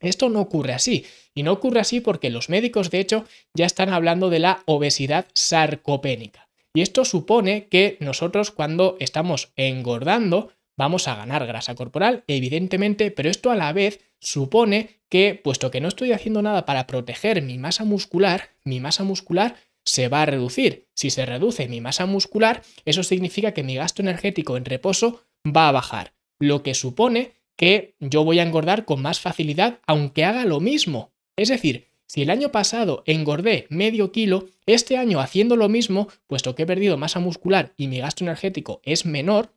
esto 0.00 0.28
no 0.28 0.40
ocurre 0.40 0.72
así. 0.72 1.04
Y 1.34 1.42
no 1.42 1.52
ocurre 1.52 1.80
así 1.80 2.00
porque 2.00 2.30
los 2.30 2.48
médicos, 2.48 2.90
de 2.90 3.00
hecho, 3.00 3.24
ya 3.54 3.66
están 3.66 3.92
hablando 3.92 4.30
de 4.30 4.38
la 4.38 4.62
obesidad 4.66 5.26
sarcopénica. 5.34 6.48
Y 6.74 6.82
esto 6.82 7.04
supone 7.04 7.68
que 7.68 7.96
nosotros 8.00 8.50
cuando 8.50 8.96
estamos 9.00 9.52
engordando 9.56 10.52
vamos 10.76 11.08
a 11.08 11.16
ganar 11.16 11.44
grasa 11.44 11.74
corporal, 11.74 12.22
evidentemente, 12.28 13.10
pero 13.10 13.28
esto 13.28 13.50
a 13.50 13.56
la 13.56 13.72
vez 13.72 14.00
supone 14.20 15.00
que, 15.08 15.34
puesto 15.34 15.72
que 15.72 15.80
no 15.80 15.88
estoy 15.88 16.12
haciendo 16.12 16.40
nada 16.40 16.64
para 16.66 16.86
proteger 16.86 17.42
mi 17.42 17.58
masa 17.58 17.84
muscular, 17.84 18.50
mi 18.62 18.78
masa 18.78 19.02
muscular 19.02 19.56
se 19.84 20.08
va 20.08 20.22
a 20.22 20.26
reducir. 20.26 20.88
Si 20.94 21.10
se 21.10 21.26
reduce 21.26 21.66
mi 21.66 21.80
masa 21.80 22.06
muscular, 22.06 22.62
eso 22.84 23.02
significa 23.02 23.52
que 23.52 23.64
mi 23.64 23.74
gasto 23.74 24.02
energético 24.02 24.56
en 24.56 24.64
reposo 24.64 25.24
va 25.44 25.68
a 25.68 25.72
bajar, 25.72 26.14
lo 26.38 26.62
que 26.62 26.74
supone 26.74 27.37
que 27.58 27.96
yo 27.98 28.24
voy 28.24 28.38
a 28.38 28.44
engordar 28.44 28.84
con 28.84 29.02
más 29.02 29.20
facilidad 29.20 29.80
aunque 29.86 30.24
haga 30.24 30.44
lo 30.44 30.60
mismo. 30.60 31.12
Es 31.36 31.48
decir, 31.48 31.88
si 32.06 32.22
el 32.22 32.30
año 32.30 32.50
pasado 32.50 33.02
engordé 33.04 33.66
medio 33.68 34.12
kilo, 34.12 34.46
este 34.64 34.96
año 34.96 35.20
haciendo 35.20 35.56
lo 35.56 35.68
mismo, 35.68 36.08
puesto 36.28 36.54
que 36.54 36.62
he 36.62 36.66
perdido 36.66 36.96
masa 36.96 37.18
muscular 37.18 37.74
y 37.76 37.88
mi 37.88 37.98
gasto 37.98 38.24
energético 38.24 38.80
es 38.84 39.04
menor, 39.04 39.52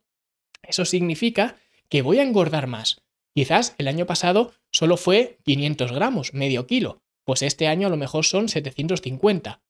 eso 0.63 0.84
significa 0.84 1.58
que 1.89 2.01
voy 2.01 2.17
a 2.17 2.24
engordar 2.24 2.67
más. 2.67 3.03
Quizás 3.36 3.75
el 3.77 3.88
año 3.88 4.08
pasado 4.08 4.51
solo 4.72 4.98
fue 4.98 5.38
500 5.46 5.91
gramos, 5.91 6.34
medio 6.34 6.65
kilo, 6.65 7.03
pues 7.24 7.43
este 7.43 7.67
año 7.67 7.88
a 7.88 7.91
lo 7.91 7.98
mejor 7.98 8.25
son 8.25 8.50
750. 8.50 9.62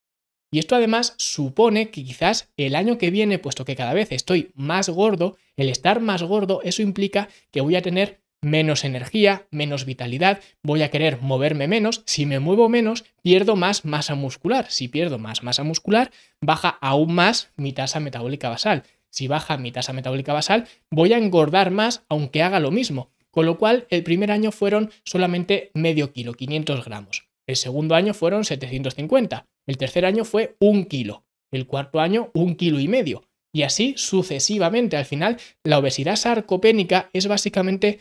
Y 0.51 0.59
esto 0.59 0.75
además 0.75 1.15
supone 1.17 1.89
que 1.91 2.03
quizás 2.03 2.49
el 2.57 2.75
año 2.75 2.97
que 2.97 3.09
viene, 3.09 3.39
puesto 3.39 3.63
que 3.63 3.77
cada 3.77 3.93
vez 3.93 4.11
estoy 4.11 4.51
más 4.53 4.89
gordo, 4.89 5.37
el 5.55 5.69
estar 5.69 6.01
más 6.01 6.23
gordo, 6.23 6.59
eso 6.63 6.81
implica 6.81 7.29
que 7.51 7.61
voy 7.61 7.77
a 7.77 7.81
tener 7.81 8.21
menos 8.41 8.83
energía, 8.83 9.47
menos 9.51 9.85
vitalidad, 9.85 10.41
voy 10.63 10.81
a 10.81 10.89
querer 10.89 11.21
moverme 11.21 11.67
menos, 11.67 12.03
si 12.05 12.25
me 12.25 12.39
muevo 12.39 12.69
menos, 12.69 13.05
pierdo 13.21 13.55
más 13.55 13.85
masa 13.85 14.15
muscular, 14.15 14.65
si 14.69 14.87
pierdo 14.87 15.19
más 15.19 15.43
masa 15.43 15.63
muscular, 15.63 16.11
baja 16.41 16.69
aún 16.81 17.13
más 17.13 17.51
mi 17.55 17.71
tasa 17.71 17.99
metabólica 17.99 18.49
basal, 18.49 18.83
si 19.09 19.27
baja 19.27 19.57
mi 19.57 19.71
tasa 19.71 19.93
metabólica 19.93 20.33
basal, 20.33 20.67
voy 20.89 21.13
a 21.13 21.17
engordar 21.17 21.69
más 21.71 22.03
aunque 22.09 22.41
haga 22.41 22.59
lo 22.59 22.71
mismo, 22.71 23.11
con 23.29 23.45
lo 23.45 23.57
cual 23.57 23.85
el 23.89 24.03
primer 24.03 24.31
año 24.31 24.51
fueron 24.51 24.91
solamente 25.05 25.69
medio 25.75 26.11
kilo, 26.11 26.33
500 26.33 26.83
gramos, 26.83 27.29
el 27.45 27.55
segundo 27.55 27.93
año 27.93 28.15
fueron 28.15 28.43
750, 28.43 29.45
el 29.67 29.77
tercer 29.77 30.05
año 30.05 30.25
fue 30.25 30.55
un 30.59 30.85
kilo, 30.85 31.25
el 31.51 31.67
cuarto 31.67 31.99
año 31.99 32.31
un 32.33 32.55
kilo 32.55 32.79
y 32.79 32.87
medio, 32.87 33.23
y 33.53 33.63
así 33.63 33.93
sucesivamente. 33.97 34.97
Al 34.97 35.05
final, 35.05 35.37
la 35.63 35.77
obesidad 35.77 36.15
sarcopénica 36.15 37.09
es 37.13 37.27
básicamente 37.27 37.99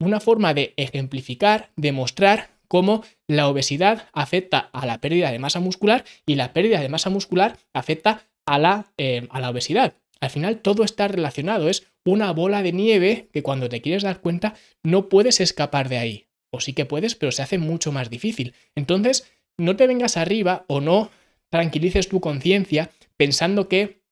una 0.00 0.20
forma 0.20 0.54
de 0.54 0.74
ejemplificar, 0.76 1.70
demostrar 1.76 2.50
cómo 2.68 3.02
la 3.28 3.48
obesidad 3.48 4.08
afecta 4.12 4.70
a 4.72 4.86
la 4.86 5.00
pérdida 5.00 5.32
de 5.32 5.38
masa 5.38 5.60
muscular 5.60 6.04
y 6.26 6.36
la 6.36 6.52
pérdida 6.52 6.80
de 6.80 6.88
masa 6.88 7.10
muscular 7.10 7.58
afecta 7.74 8.28
a 8.46 8.58
la, 8.58 8.92
eh, 8.96 9.26
a 9.30 9.40
la 9.40 9.50
obesidad. 9.50 9.94
Al 10.20 10.30
final 10.30 10.60
todo 10.60 10.84
está 10.84 11.08
relacionado, 11.08 11.68
es 11.68 11.86
una 12.04 12.30
bola 12.32 12.62
de 12.62 12.72
nieve 12.72 13.28
que 13.32 13.42
cuando 13.42 13.68
te 13.68 13.80
quieres 13.80 14.02
dar 14.02 14.20
cuenta 14.20 14.54
no 14.84 15.08
puedes 15.08 15.40
escapar 15.40 15.88
de 15.88 15.98
ahí. 15.98 16.26
O 16.52 16.60
sí 16.60 16.72
que 16.72 16.84
puedes, 16.84 17.14
pero 17.14 17.32
se 17.32 17.42
hace 17.42 17.58
mucho 17.58 17.92
más 17.92 18.10
difícil. 18.10 18.54
Entonces, 18.74 19.30
no 19.58 19.76
te 19.76 19.86
vengas 19.86 20.16
arriba 20.16 20.64
o 20.68 20.80
no 20.80 21.10
tranquilices 21.50 22.08
tu 22.08 22.20
conciencia 22.20 22.90
pensando 23.16 23.68
que 23.68 24.02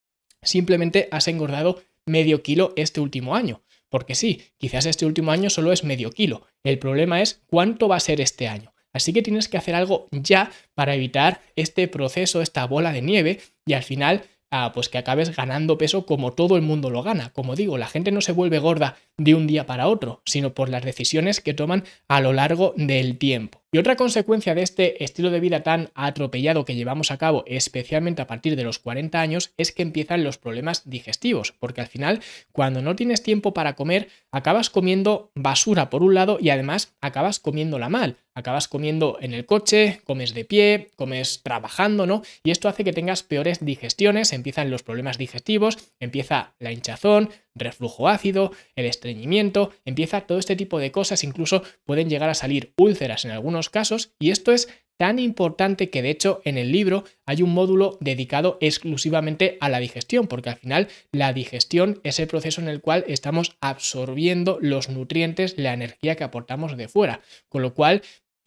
simplemente 0.43 1.09
has 1.11 1.29
engordado 1.29 1.83
medio 2.07 2.43
kilo 2.43 2.73
este 2.77 3.01
último 3.01 3.35
año. 3.35 3.63
Porque 3.89 4.15
sí, 4.15 4.43
quizás 4.59 4.87
este 4.87 5.07
último 5.07 5.31
año 5.31 5.49
solo 5.49 5.73
es 5.73 5.85
medio 5.85 6.11
kilo. 6.11 6.47
El 6.63 6.79
problema 6.79 7.23
es 7.23 7.43
cuánto 7.47 7.89
va 7.89 7.97
a 7.97 8.01
ser 8.01 8.21
este 8.21 8.49
año. 8.49 8.75
Así 8.93 9.13
que 9.13 9.23
tienes 9.23 9.49
que 9.49 9.57
hacer 9.57 9.75
algo 9.75 10.09
ya 10.11 10.51
para 10.75 10.95
evitar 10.95 11.41
este 11.57 11.89
proceso, 11.89 12.43
esta 12.43 12.67
bola 12.67 12.93
de 12.93 13.03
nieve 13.03 13.41
y 13.67 13.75
al 13.75 13.83
final 13.83 14.25
pues 14.73 14.89
que 14.89 14.99
acabes 14.99 15.37
ganando 15.37 15.77
peso 15.77 16.07
como 16.07 16.33
todo 16.33 16.57
el 16.57 16.63
mundo 16.63 16.91
lo 16.91 17.03
gana. 17.03 17.31
Como 17.31 17.55
digo, 17.55 17.79
la 17.79 17.87
gente 17.87 18.11
no 18.11 18.21
se 18.21 18.33
vuelve 18.33 18.59
gorda 18.59 18.97
de 19.17 19.35
un 19.35 19.47
día 19.47 19.67
para 19.67 19.89
otro, 19.89 20.23
sino 20.25 20.55
por 20.55 20.69
las 20.69 20.85
decisiones 20.85 21.41
que 21.41 21.55
toman 21.55 21.85
a 22.09 22.21
lo 22.21 22.33
largo 22.33 22.75
del 22.77 23.19
tiempo. 23.19 23.58
Y 23.71 23.77
otra 23.77 23.97
consecuencia 23.97 24.55
de 24.55 24.63
este 24.63 25.05
estilo 25.05 25.31
de 25.31 25.41
vida 25.41 25.63
tan 25.63 25.91
atropellado 25.95 26.65
que 26.65 26.75
llevamos 26.75 27.11
a 27.11 27.19
cabo, 27.19 27.45
especialmente 27.47 28.23
a 28.23 28.27
partir 28.27 28.57
de 28.57 28.65
los 28.65 28.79
40 28.79 29.21
años, 29.21 29.53
es 29.59 29.73
que 29.73 29.83
empiezan 29.83 30.25
los 30.25 30.39
problemas 30.39 30.89
digestivos, 30.89 31.53
porque 31.53 31.83
al 31.83 31.87
final, 31.87 32.21
cuando 32.51 32.81
no 32.81 32.97
tienes 32.97 33.23
tiempo 33.23 33.53
para 33.53 33.75
comer, 33.75 34.09
acabas 34.33 34.71
comiendo 34.71 35.33
basura 35.35 35.91
por 35.91 36.03
un 36.03 36.15
lado 36.15 36.39
y 36.41 36.49
además 36.49 36.97
acabas 37.03 37.41
comiéndola 37.41 37.91
mal. 37.91 38.17
Acabas 38.39 38.69
comiendo 38.69 39.19
en 39.21 39.35
el 39.35 39.47
coche, 39.47 40.01
comes 40.05 40.33
de 40.33 40.45
pie, 40.45 40.93
comes 40.95 41.43
trabajando, 41.43 42.07
¿no? 42.07 42.23
Y 42.45 42.53
esto 42.53 42.69
hace 42.69 42.85
que 42.85 42.93
tengas 42.93 43.25
peores 43.25 43.65
digestiones, 43.65 44.33
empiezan 44.33 44.71
los 44.71 44.85
problemas 44.85 45.19
digestivos, 45.19 45.77
empieza 45.99 46.55
la 46.61 46.71
hinchazón, 46.71 47.31
reflujo 47.57 48.07
ácido, 48.07 48.53
el 48.77 48.87
estreñimiento, 48.87 49.73
empieza 49.85 50.21
todo 50.21 50.39
este 50.39 50.55
tipo 50.55 50.79
de 50.79 50.93
cosas, 50.93 51.25
incluso 51.25 51.65
pueden 51.85 52.09
llegar 52.09 52.31
a 52.31 52.35
salir 52.35 52.75
úlceras 52.79 53.25
en 53.25 53.33
algunos 53.33 53.71
casos 53.71 54.13
y 54.21 54.31
esto 54.31 54.53
es 54.53 54.69
tan 54.99 55.19
importante 55.19 55.91
que 55.91 56.03
de 56.03 56.11
hecho 56.11 56.43
en 56.45 56.59
el 56.59 56.73
libro 56.73 57.05
hay 57.25 57.43
un 57.43 57.55
módulo 57.55 57.97
dedicado 58.01 58.59
exclusivamente 58.61 59.57
a 59.61 59.69
la 59.69 59.79
digestión, 59.79 60.27
porque 60.27 60.51
al 60.51 60.57
final 60.57 60.89
la 61.13 61.33
digestión 61.33 62.01
es 62.03 62.19
el 62.19 62.27
proceso 62.27 62.61
en 62.61 62.69
el 62.69 62.81
cual 62.81 63.05
estamos 63.07 63.57
absorbiendo 63.61 64.59
los 64.61 64.89
nutrientes, 64.89 65.57
la 65.57 65.73
energía 65.73 66.17
que 66.17 66.25
aportamos 66.25 66.77
de 66.77 66.89
fuera, 66.89 67.21
con 67.49 67.63
lo 67.63 67.75
cual 67.75 68.03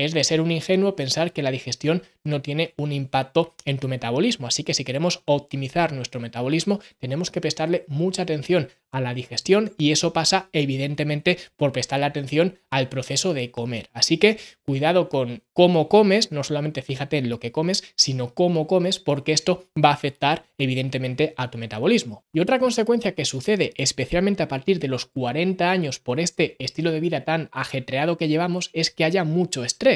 es 0.05 0.13
de 0.13 0.23
ser 0.23 0.41
un 0.41 0.51
ingenuo 0.51 0.95
pensar 0.95 1.33
que 1.33 1.43
la 1.43 1.51
digestión 1.51 2.03
no 2.23 2.41
tiene 2.41 2.73
un 2.77 2.91
impacto 2.91 3.53
en 3.65 3.77
tu 3.77 3.87
metabolismo. 3.87 4.47
Así 4.47 4.63
que 4.63 4.73
si 4.73 4.83
queremos 4.83 5.21
optimizar 5.25 5.93
nuestro 5.93 6.19
metabolismo, 6.19 6.79
tenemos 6.99 7.31
que 7.31 7.41
prestarle 7.41 7.85
mucha 7.87 8.23
atención 8.23 8.69
a 8.91 8.99
la 9.01 9.13
digestión 9.13 9.73
y 9.77 9.91
eso 9.91 10.13
pasa 10.13 10.49
evidentemente 10.51 11.37
por 11.55 11.71
prestarle 11.71 12.05
atención 12.05 12.59
al 12.69 12.89
proceso 12.89 13.33
de 13.33 13.49
comer. 13.51 13.89
Así 13.93 14.17
que 14.17 14.37
cuidado 14.63 15.09
con 15.09 15.43
cómo 15.53 15.87
comes, 15.87 16.31
no 16.31 16.43
solamente 16.43 16.81
fíjate 16.81 17.17
en 17.17 17.29
lo 17.29 17.39
que 17.39 17.51
comes, 17.51 17.83
sino 17.95 18.33
cómo 18.33 18.67
comes 18.67 18.99
porque 18.99 19.31
esto 19.31 19.65
va 19.81 19.89
a 19.89 19.93
afectar 19.93 20.45
evidentemente 20.57 21.33
a 21.37 21.49
tu 21.49 21.57
metabolismo. 21.57 22.25
Y 22.33 22.41
otra 22.41 22.59
consecuencia 22.59 23.15
que 23.15 23.25
sucede 23.25 23.73
especialmente 23.77 24.43
a 24.43 24.47
partir 24.47 24.79
de 24.79 24.87
los 24.87 25.05
40 25.05 25.71
años 25.71 25.99
por 25.99 26.19
este 26.19 26.55
estilo 26.59 26.91
de 26.91 26.99
vida 26.99 27.23
tan 27.23 27.49
ajetreado 27.51 28.17
que 28.17 28.27
llevamos 28.27 28.69
es 28.73 28.91
que 28.91 29.05
haya 29.05 29.23
mucho 29.23 29.63
estrés. 29.63 29.90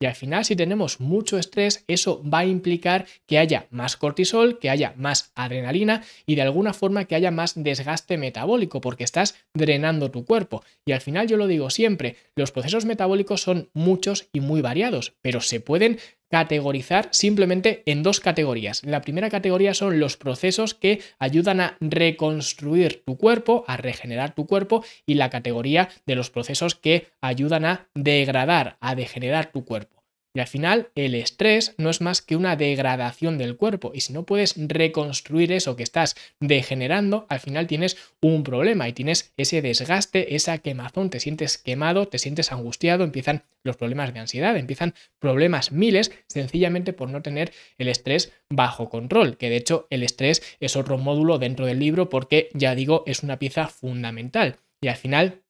Y 0.00 0.06
al 0.06 0.14
final, 0.14 0.44
si 0.44 0.54
tenemos 0.54 1.00
mucho 1.00 1.38
estrés, 1.38 1.84
eso 1.88 2.22
va 2.22 2.40
a 2.40 2.46
implicar 2.46 3.06
que 3.26 3.36
haya 3.36 3.66
más 3.70 3.96
cortisol, 3.96 4.60
que 4.60 4.70
haya 4.70 4.94
más 4.96 5.32
adrenalina 5.34 6.04
y 6.24 6.36
de 6.36 6.42
alguna 6.42 6.72
forma 6.72 7.06
que 7.06 7.16
haya 7.16 7.32
más 7.32 7.54
desgaste 7.56 8.16
metabólico, 8.16 8.80
porque 8.80 9.02
estás 9.02 9.34
drenando 9.54 10.12
tu 10.12 10.24
cuerpo. 10.24 10.62
Y 10.86 10.92
al 10.92 11.00
final, 11.00 11.26
yo 11.26 11.36
lo 11.36 11.48
digo 11.48 11.68
siempre, 11.70 12.14
los 12.36 12.52
procesos 12.52 12.84
metabólicos 12.84 13.42
son 13.42 13.70
muchos 13.74 14.28
y 14.32 14.38
muy 14.38 14.60
variados, 14.60 15.14
pero 15.20 15.40
se 15.40 15.58
pueden 15.58 15.98
categorizar 16.30 17.08
simplemente 17.10 17.82
en 17.86 18.02
dos 18.02 18.20
categorías. 18.20 18.82
La 18.84 19.00
primera 19.00 19.30
categoría 19.30 19.74
son 19.74 19.98
los 20.00 20.16
procesos 20.16 20.74
que 20.74 21.00
ayudan 21.18 21.60
a 21.60 21.76
reconstruir 21.80 23.02
tu 23.04 23.16
cuerpo, 23.16 23.64
a 23.66 23.76
regenerar 23.76 24.34
tu 24.34 24.46
cuerpo 24.46 24.84
y 25.06 25.14
la 25.14 25.30
categoría 25.30 25.88
de 26.06 26.14
los 26.14 26.30
procesos 26.30 26.74
que 26.74 27.08
ayudan 27.20 27.64
a 27.64 27.88
degradar, 27.94 28.76
a 28.80 28.94
degenerar 28.94 29.52
tu 29.52 29.64
cuerpo. 29.64 29.97
Y 30.34 30.40
al 30.40 30.46
final 30.46 30.90
el 30.94 31.14
estrés 31.14 31.74
no 31.78 31.90
es 31.90 32.00
más 32.00 32.22
que 32.22 32.36
una 32.36 32.54
degradación 32.54 33.38
del 33.38 33.56
cuerpo 33.56 33.92
y 33.94 34.00
si 34.00 34.12
no 34.12 34.24
puedes 34.24 34.54
reconstruir 34.56 35.52
eso 35.52 35.74
que 35.74 35.82
estás 35.82 36.16
degenerando, 36.38 37.26
al 37.28 37.40
final 37.40 37.66
tienes 37.66 37.96
un 38.20 38.42
problema 38.42 38.88
y 38.88 38.92
tienes 38.92 39.32
ese 39.36 39.62
desgaste, 39.62 40.34
esa 40.34 40.58
quemazón, 40.58 41.10
te 41.10 41.20
sientes 41.20 41.58
quemado, 41.58 42.08
te 42.08 42.18
sientes 42.18 42.52
angustiado, 42.52 43.04
empiezan 43.04 43.44
los 43.64 43.76
problemas 43.76 44.12
de 44.12 44.20
ansiedad, 44.20 44.56
empiezan 44.56 44.94
problemas 45.18 45.72
miles 45.72 46.12
sencillamente 46.28 46.92
por 46.92 47.08
no 47.08 47.22
tener 47.22 47.52
el 47.78 47.88
estrés 47.88 48.32
bajo 48.50 48.88
control, 48.88 49.36
que 49.36 49.50
de 49.50 49.56
hecho 49.56 49.86
el 49.90 50.02
estrés 50.02 50.42
es 50.60 50.76
otro 50.76 50.98
módulo 50.98 51.38
dentro 51.38 51.66
del 51.66 51.78
libro 51.78 52.08
porque 52.08 52.50
ya 52.54 52.74
digo 52.74 53.02
es 53.06 53.22
una 53.22 53.38
pieza 53.38 53.68
fundamental. 53.68 54.58
Y 54.80 54.88
al 54.88 54.96
final 54.96 55.42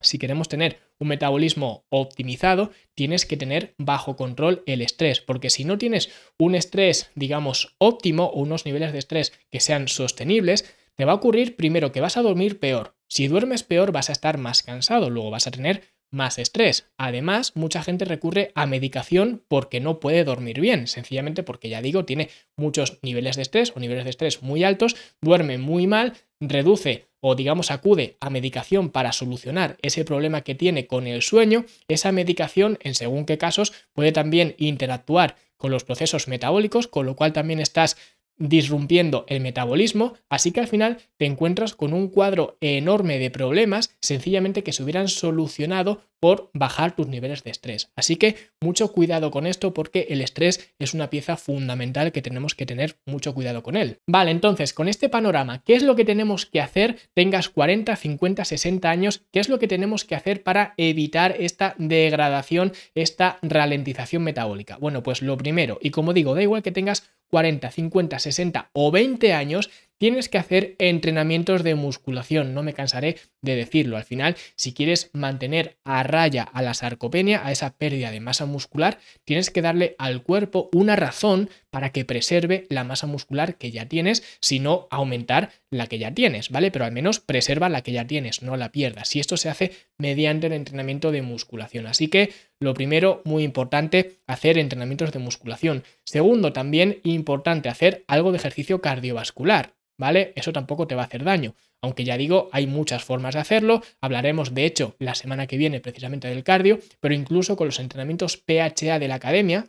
si 0.00 0.18
queremos 0.18 0.48
tener 0.48 0.78
un 0.98 1.08
metabolismo 1.08 1.84
optimizado, 1.88 2.70
tienes 2.94 3.26
que 3.26 3.36
tener 3.36 3.74
bajo 3.78 4.16
control 4.16 4.62
el 4.66 4.82
estrés, 4.82 5.20
porque 5.20 5.50
si 5.50 5.64
no 5.64 5.78
tienes 5.78 6.10
un 6.38 6.54
estrés, 6.54 7.10
digamos, 7.14 7.74
óptimo 7.78 8.26
o 8.26 8.40
unos 8.40 8.66
niveles 8.66 8.92
de 8.92 8.98
estrés 8.98 9.32
que 9.50 9.60
sean 9.60 9.88
sostenibles, 9.88 10.74
te 10.96 11.04
va 11.04 11.12
a 11.12 11.16
ocurrir 11.16 11.56
primero 11.56 11.92
que 11.92 12.00
vas 12.00 12.16
a 12.16 12.22
dormir 12.22 12.58
peor. 12.60 12.94
Si 13.08 13.28
duermes 13.28 13.62
peor 13.62 13.92
vas 13.92 14.08
a 14.08 14.12
estar 14.12 14.38
más 14.38 14.62
cansado, 14.62 15.10
luego 15.10 15.30
vas 15.30 15.46
a 15.46 15.50
tener 15.50 15.82
más 16.10 16.38
estrés. 16.38 16.90
Además, 16.98 17.52
mucha 17.54 17.82
gente 17.82 18.04
recurre 18.04 18.52
a 18.54 18.66
medicación 18.66 19.44
porque 19.48 19.80
no 19.80 20.00
puede 20.00 20.24
dormir 20.24 20.60
bien, 20.60 20.86
sencillamente 20.86 21.42
porque 21.42 21.68
ya 21.68 21.82
digo, 21.82 22.04
tiene 22.04 22.28
muchos 22.56 22.98
niveles 23.02 23.36
de 23.36 23.42
estrés 23.42 23.72
o 23.74 23.80
niveles 23.80 24.04
de 24.04 24.10
estrés 24.10 24.42
muy 24.42 24.64
altos, 24.64 24.96
duerme 25.20 25.58
muy 25.58 25.86
mal, 25.86 26.14
reduce 26.40 27.08
o 27.20 27.34
digamos 27.34 27.70
acude 27.70 28.16
a 28.20 28.30
medicación 28.30 28.90
para 28.90 29.12
solucionar 29.12 29.76
ese 29.82 30.04
problema 30.04 30.40
que 30.40 30.54
tiene 30.54 30.86
con 30.86 31.06
el 31.06 31.22
sueño, 31.22 31.66
esa 31.86 32.12
medicación 32.12 32.78
en 32.80 32.94
según 32.94 33.26
qué 33.26 33.36
casos 33.36 33.72
puede 33.92 34.12
también 34.12 34.54
interactuar 34.58 35.36
con 35.58 35.70
los 35.70 35.84
procesos 35.84 36.26
metabólicos, 36.26 36.88
con 36.88 37.04
lo 37.04 37.14
cual 37.14 37.34
también 37.34 37.60
estás 37.60 37.98
disrumpiendo 38.40 39.24
el 39.28 39.40
metabolismo, 39.40 40.14
así 40.28 40.50
que 40.50 40.60
al 40.60 40.66
final 40.66 40.98
te 41.18 41.26
encuentras 41.26 41.74
con 41.74 41.92
un 41.92 42.08
cuadro 42.08 42.56
enorme 42.60 43.18
de 43.18 43.30
problemas 43.30 43.96
sencillamente 44.00 44.64
que 44.64 44.72
se 44.72 44.82
hubieran 44.82 45.06
solucionado 45.06 46.00
por 46.20 46.50
bajar 46.52 46.94
tus 46.94 47.08
niveles 47.08 47.42
de 47.44 47.50
estrés. 47.50 47.90
Así 47.96 48.16
que 48.16 48.36
mucho 48.60 48.92
cuidado 48.92 49.30
con 49.30 49.46
esto 49.46 49.72
porque 49.72 50.06
el 50.10 50.20
estrés 50.20 50.72
es 50.78 50.94
una 50.94 51.10
pieza 51.10 51.36
fundamental 51.36 52.12
que 52.12 52.22
tenemos 52.22 52.54
que 52.54 52.66
tener 52.66 52.98
mucho 53.06 53.34
cuidado 53.34 53.62
con 53.62 53.76
él. 53.76 53.98
Vale, 54.06 54.30
entonces 54.30 54.74
con 54.74 54.88
este 54.88 55.08
panorama, 55.08 55.62
¿qué 55.64 55.74
es 55.74 55.82
lo 55.82 55.96
que 55.96 56.04
tenemos 56.04 56.46
que 56.46 56.60
hacer? 56.60 56.98
Tengas 57.14 57.48
40, 57.48 57.96
50, 57.96 58.44
60 58.44 58.90
años, 58.90 59.22
¿qué 59.32 59.40
es 59.40 59.48
lo 59.48 59.58
que 59.58 59.68
tenemos 59.68 60.04
que 60.04 60.14
hacer 60.14 60.42
para 60.42 60.74
evitar 60.76 61.36
esta 61.38 61.74
degradación, 61.78 62.72
esta 62.94 63.38
ralentización 63.42 64.22
metabólica? 64.22 64.76
Bueno, 64.76 65.02
pues 65.02 65.22
lo 65.22 65.36
primero, 65.38 65.78
y 65.80 65.90
como 65.90 66.12
digo, 66.12 66.34
da 66.34 66.42
igual 66.42 66.62
que 66.62 66.72
tengas 66.72 67.10
40, 67.30 67.70
50, 67.70 68.18
60 68.18 68.70
o 68.72 68.90
20 68.90 69.32
años, 69.32 69.70
tienes 70.00 70.30
que 70.30 70.38
hacer 70.38 70.76
entrenamientos 70.78 71.62
de 71.62 71.74
musculación. 71.74 72.54
No 72.54 72.62
me 72.62 72.72
cansaré 72.72 73.16
de 73.42 73.54
decirlo. 73.54 73.98
Al 73.98 74.04
final, 74.04 74.36
si 74.56 74.72
quieres 74.72 75.10
mantener 75.12 75.76
a 75.84 76.02
raya 76.02 76.42
a 76.42 76.62
la 76.62 76.72
sarcopenia, 76.72 77.46
a 77.46 77.52
esa 77.52 77.76
pérdida 77.76 78.10
de 78.10 78.20
masa 78.20 78.46
muscular, 78.46 78.98
tienes 79.24 79.50
que 79.50 79.62
darle 79.62 79.96
al 79.98 80.22
cuerpo 80.22 80.70
una 80.72 80.96
razón 80.96 81.50
para 81.70 81.90
que 81.90 82.04
preserve 82.04 82.66
la 82.68 82.84
masa 82.84 83.06
muscular 83.06 83.56
que 83.56 83.70
ya 83.70 83.86
tienes, 83.86 84.22
sino 84.40 84.88
aumentar 84.90 85.50
la 85.70 85.86
que 85.86 85.98
ya 85.98 86.12
tienes, 86.12 86.50
¿vale? 86.50 86.70
Pero 86.70 86.84
al 86.84 86.92
menos 86.92 87.20
preserva 87.20 87.68
la 87.68 87.82
que 87.82 87.92
ya 87.92 88.06
tienes, 88.06 88.42
no 88.42 88.56
la 88.56 88.72
pierdas. 88.72 89.14
Y 89.16 89.20
esto 89.20 89.36
se 89.36 89.48
hace 89.48 89.72
mediante 89.98 90.48
el 90.48 90.52
entrenamiento 90.52 91.12
de 91.12 91.22
musculación. 91.22 91.86
Así 91.86 92.08
que 92.08 92.32
lo 92.58 92.74
primero, 92.74 93.22
muy 93.24 93.44
importante, 93.44 94.18
hacer 94.26 94.58
entrenamientos 94.58 95.12
de 95.12 95.18
musculación. 95.18 95.84
Segundo, 96.04 96.52
también 96.52 97.00
importante 97.04 97.68
hacer 97.68 98.04
algo 98.08 98.32
de 98.32 98.38
ejercicio 98.38 98.80
cardiovascular. 98.80 99.74
¿vale? 100.00 100.32
Eso 100.34 100.52
tampoco 100.52 100.86
te 100.86 100.94
va 100.94 101.02
a 101.02 101.04
hacer 101.04 101.24
daño. 101.24 101.54
Aunque 101.82 102.04
ya 102.04 102.16
digo, 102.16 102.48
hay 102.52 102.66
muchas 102.66 103.04
formas 103.04 103.34
de 103.34 103.40
hacerlo. 103.40 103.82
Hablaremos, 104.00 104.54
de 104.54 104.64
hecho, 104.64 104.96
la 104.98 105.14
semana 105.14 105.46
que 105.46 105.58
viene 105.58 105.80
precisamente 105.80 106.26
del 106.26 106.42
cardio, 106.42 106.80
pero 107.00 107.14
incluso 107.14 107.54
con 107.54 107.66
los 107.66 107.78
entrenamientos 107.78 108.38
PHA 108.38 108.98
de 108.98 109.08
la 109.08 109.16
academia, 109.16 109.66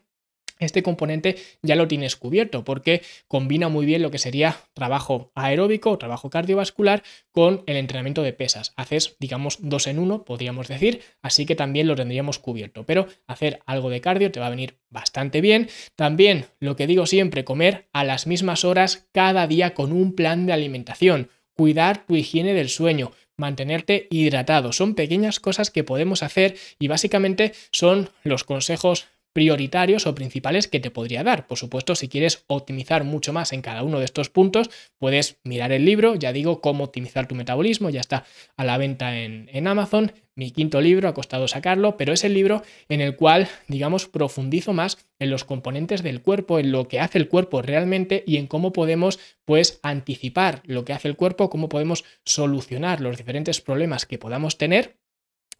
este 0.61 0.83
componente 0.83 1.35
ya 1.61 1.75
lo 1.75 1.87
tienes 1.87 2.15
cubierto 2.15 2.63
porque 2.63 3.01
combina 3.27 3.69
muy 3.69 3.85
bien 3.85 4.01
lo 4.01 4.11
que 4.11 4.17
sería 4.17 4.57
trabajo 4.73 5.31
aeróbico 5.35 5.91
trabajo 5.97 6.29
cardiovascular 6.29 7.03
con 7.31 7.63
el 7.67 7.77
entrenamiento 7.77 8.23
de 8.23 8.33
pesas. 8.33 8.73
Haces, 8.75 9.15
digamos, 9.19 9.57
dos 9.61 9.87
en 9.87 9.99
uno, 9.99 10.23
podríamos 10.23 10.67
decir, 10.67 11.01
así 11.21 11.45
que 11.45 11.55
también 11.55 11.87
lo 11.87 11.95
tendríamos 11.95 12.39
cubierto. 12.39 12.85
Pero 12.85 13.07
hacer 13.27 13.59
algo 13.65 13.89
de 13.89 14.01
cardio 14.01 14.31
te 14.31 14.39
va 14.39 14.47
a 14.47 14.51
venir 14.51 14.77
bastante 14.89 15.41
bien. 15.41 15.69
También, 15.95 16.45
lo 16.59 16.75
que 16.75 16.87
digo 16.87 17.05
siempre, 17.05 17.43
comer 17.43 17.87
a 17.93 18.03
las 18.03 18.27
mismas 18.27 18.65
horas 18.65 19.07
cada 19.11 19.47
día 19.47 19.73
con 19.73 19.91
un 19.91 20.13
plan 20.13 20.45
de 20.45 20.53
alimentación. 20.53 21.29
Cuidar 21.53 22.05
tu 22.05 22.15
higiene 22.15 22.53
del 22.53 22.69
sueño, 22.69 23.11
mantenerte 23.37 24.07
hidratado. 24.09 24.71
Son 24.71 24.95
pequeñas 24.95 25.39
cosas 25.39 25.71
que 25.71 25.83
podemos 25.83 26.23
hacer 26.23 26.55
y 26.79 26.87
básicamente 26.87 27.53
son 27.71 28.09
los 28.23 28.43
consejos 28.43 29.07
prioritarios 29.33 30.07
o 30.07 30.15
principales 30.15 30.67
que 30.67 30.79
te 30.79 30.91
podría 30.91 31.23
dar. 31.23 31.47
Por 31.47 31.57
supuesto, 31.57 31.95
si 31.95 32.07
quieres 32.07 32.43
optimizar 32.47 33.03
mucho 33.03 33.33
más 33.33 33.53
en 33.53 33.61
cada 33.61 33.83
uno 33.83 33.99
de 33.99 34.05
estos 34.05 34.29
puntos, 34.29 34.69
puedes 34.97 35.39
mirar 35.43 35.71
el 35.71 35.85
libro, 35.85 36.15
ya 36.15 36.33
digo, 36.33 36.61
cómo 36.61 36.83
optimizar 36.85 37.27
tu 37.27 37.35
metabolismo, 37.35 37.89
ya 37.89 38.01
está 38.01 38.25
a 38.57 38.65
la 38.65 38.77
venta 38.77 39.17
en, 39.17 39.67
Amazon. 39.67 40.11
Mi 40.33 40.51
quinto 40.51 40.81
libro, 40.81 41.09
ha 41.09 41.13
costado 41.13 41.47
sacarlo, 41.47 41.97
pero 41.97 42.13
es 42.13 42.23
el 42.23 42.33
libro 42.33 42.63
en 42.89 43.01
el 43.01 43.15
cual, 43.15 43.49
digamos, 43.67 44.07
profundizo 44.07 44.73
más 44.73 44.97
en 45.19 45.29
los 45.29 45.43
componentes 45.43 46.03
del 46.03 46.21
cuerpo, 46.21 46.57
en 46.57 46.71
lo 46.71 46.87
que 46.87 46.99
hace 46.99 47.17
el 47.17 47.27
cuerpo 47.27 47.61
realmente 47.61 48.23
y 48.25 48.37
en 48.37 48.47
cómo 48.47 48.71
podemos, 48.71 49.19
pues, 49.45 49.79
anticipar 49.83 50.61
lo 50.65 50.85
que 50.85 50.93
hace 50.93 51.09
el 51.09 51.17
cuerpo, 51.17 51.49
cómo 51.49 51.69
podemos 51.69 52.05
solucionar 52.25 53.01
los 53.01 53.17
diferentes 53.17 53.61
problemas 53.61 54.05
que 54.05 54.17
podamos 54.17 54.57
tener 54.57 55.00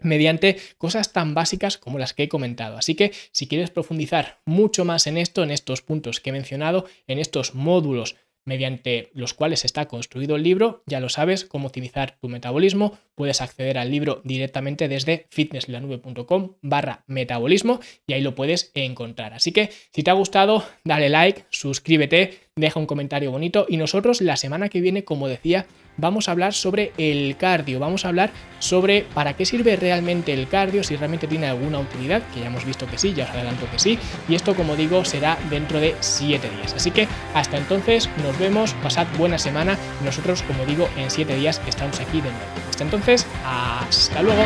mediante 0.01 0.57
cosas 0.77 1.13
tan 1.13 1.33
básicas 1.33 1.77
como 1.77 1.99
las 1.99 2.13
que 2.13 2.23
he 2.23 2.29
comentado. 2.29 2.77
Así 2.77 2.95
que 2.95 3.11
si 3.31 3.47
quieres 3.47 3.71
profundizar 3.71 4.41
mucho 4.45 4.85
más 4.85 5.07
en 5.07 5.17
esto, 5.17 5.43
en 5.43 5.51
estos 5.51 5.81
puntos 5.81 6.19
que 6.19 6.29
he 6.29 6.33
mencionado, 6.33 6.85
en 7.07 7.19
estos 7.19 7.55
módulos 7.55 8.15
mediante 8.45 9.09
los 9.13 9.33
cuales 9.33 9.65
está 9.65 9.87
construido 9.87 10.35
el 10.35 10.43
libro, 10.43 10.83
ya 10.85 10.99
lo 10.99 11.09
sabes, 11.09 11.45
cómo 11.45 11.67
optimizar 11.67 12.17
tu 12.19 12.27
metabolismo, 12.27 12.97
puedes 13.15 13.41
acceder 13.41 13.77
al 13.77 13.91
libro 13.91 14.21
directamente 14.23 14.87
desde 14.87 15.27
fitnesslanube.com 15.29 16.55
barra 16.61 17.03
metabolismo 17.07 17.79
y 18.07 18.13
ahí 18.13 18.21
lo 18.21 18.35
puedes 18.35 18.71
encontrar. 18.73 19.33
Así 19.33 19.51
que 19.51 19.69
si 19.93 20.03
te 20.03 20.11
ha 20.11 20.15
gustado, 20.15 20.63
dale 20.83 21.09
like, 21.09 21.45
suscríbete, 21.49 22.39
deja 22.57 22.81
un 22.81 22.85
comentario 22.85 23.31
bonito 23.31 23.65
y 23.69 23.77
nosotros 23.77 24.19
la 24.19 24.35
semana 24.35 24.67
que 24.67 24.81
viene, 24.81 25.05
como 25.05 25.29
decía, 25.29 25.67
vamos 25.95 26.27
a 26.27 26.33
hablar 26.33 26.53
sobre 26.53 26.91
el 26.97 27.37
cardio, 27.37 27.79
vamos 27.79 28.03
a 28.03 28.09
hablar 28.09 28.31
sobre 28.59 29.05
para 29.13 29.37
qué 29.37 29.45
sirve 29.45 29.77
realmente 29.77 30.33
el 30.33 30.49
cardio, 30.49 30.83
si 30.83 30.97
realmente 30.97 31.27
tiene 31.27 31.47
alguna 31.47 31.79
utilidad, 31.79 32.21
que 32.33 32.41
ya 32.41 32.47
hemos 32.47 32.65
visto 32.65 32.87
que 32.87 32.97
sí, 32.97 33.13
ya 33.13 33.23
os 33.23 33.29
adelanto 33.29 33.69
que 33.71 33.79
sí, 33.79 33.97
y 34.27 34.35
esto 34.35 34.53
como 34.53 34.75
digo 34.75 35.05
será 35.05 35.37
dentro 35.49 35.79
de 35.79 35.95
7 36.01 36.49
días. 36.57 36.73
Así 36.73 36.91
que 36.91 37.07
hasta 37.33 37.57
entonces 37.57 38.09
nos 38.21 38.37
vemos, 38.37 38.73
pasad 38.83 39.07
buena 39.17 39.37
semana, 39.37 39.77
nosotros 40.03 40.43
como 40.43 40.65
digo 40.65 40.89
en 40.97 41.09
7 41.09 41.33
días 41.37 41.61
estamos 41.65 42.01
aquí 42.01 42.17
de 42.17 42.31
nuevo. 42.31 42.45
Hasta 42.69 42.83
entonces, 42.83 43.25
hasta 43.45 44.21
luego. 44.21 44.43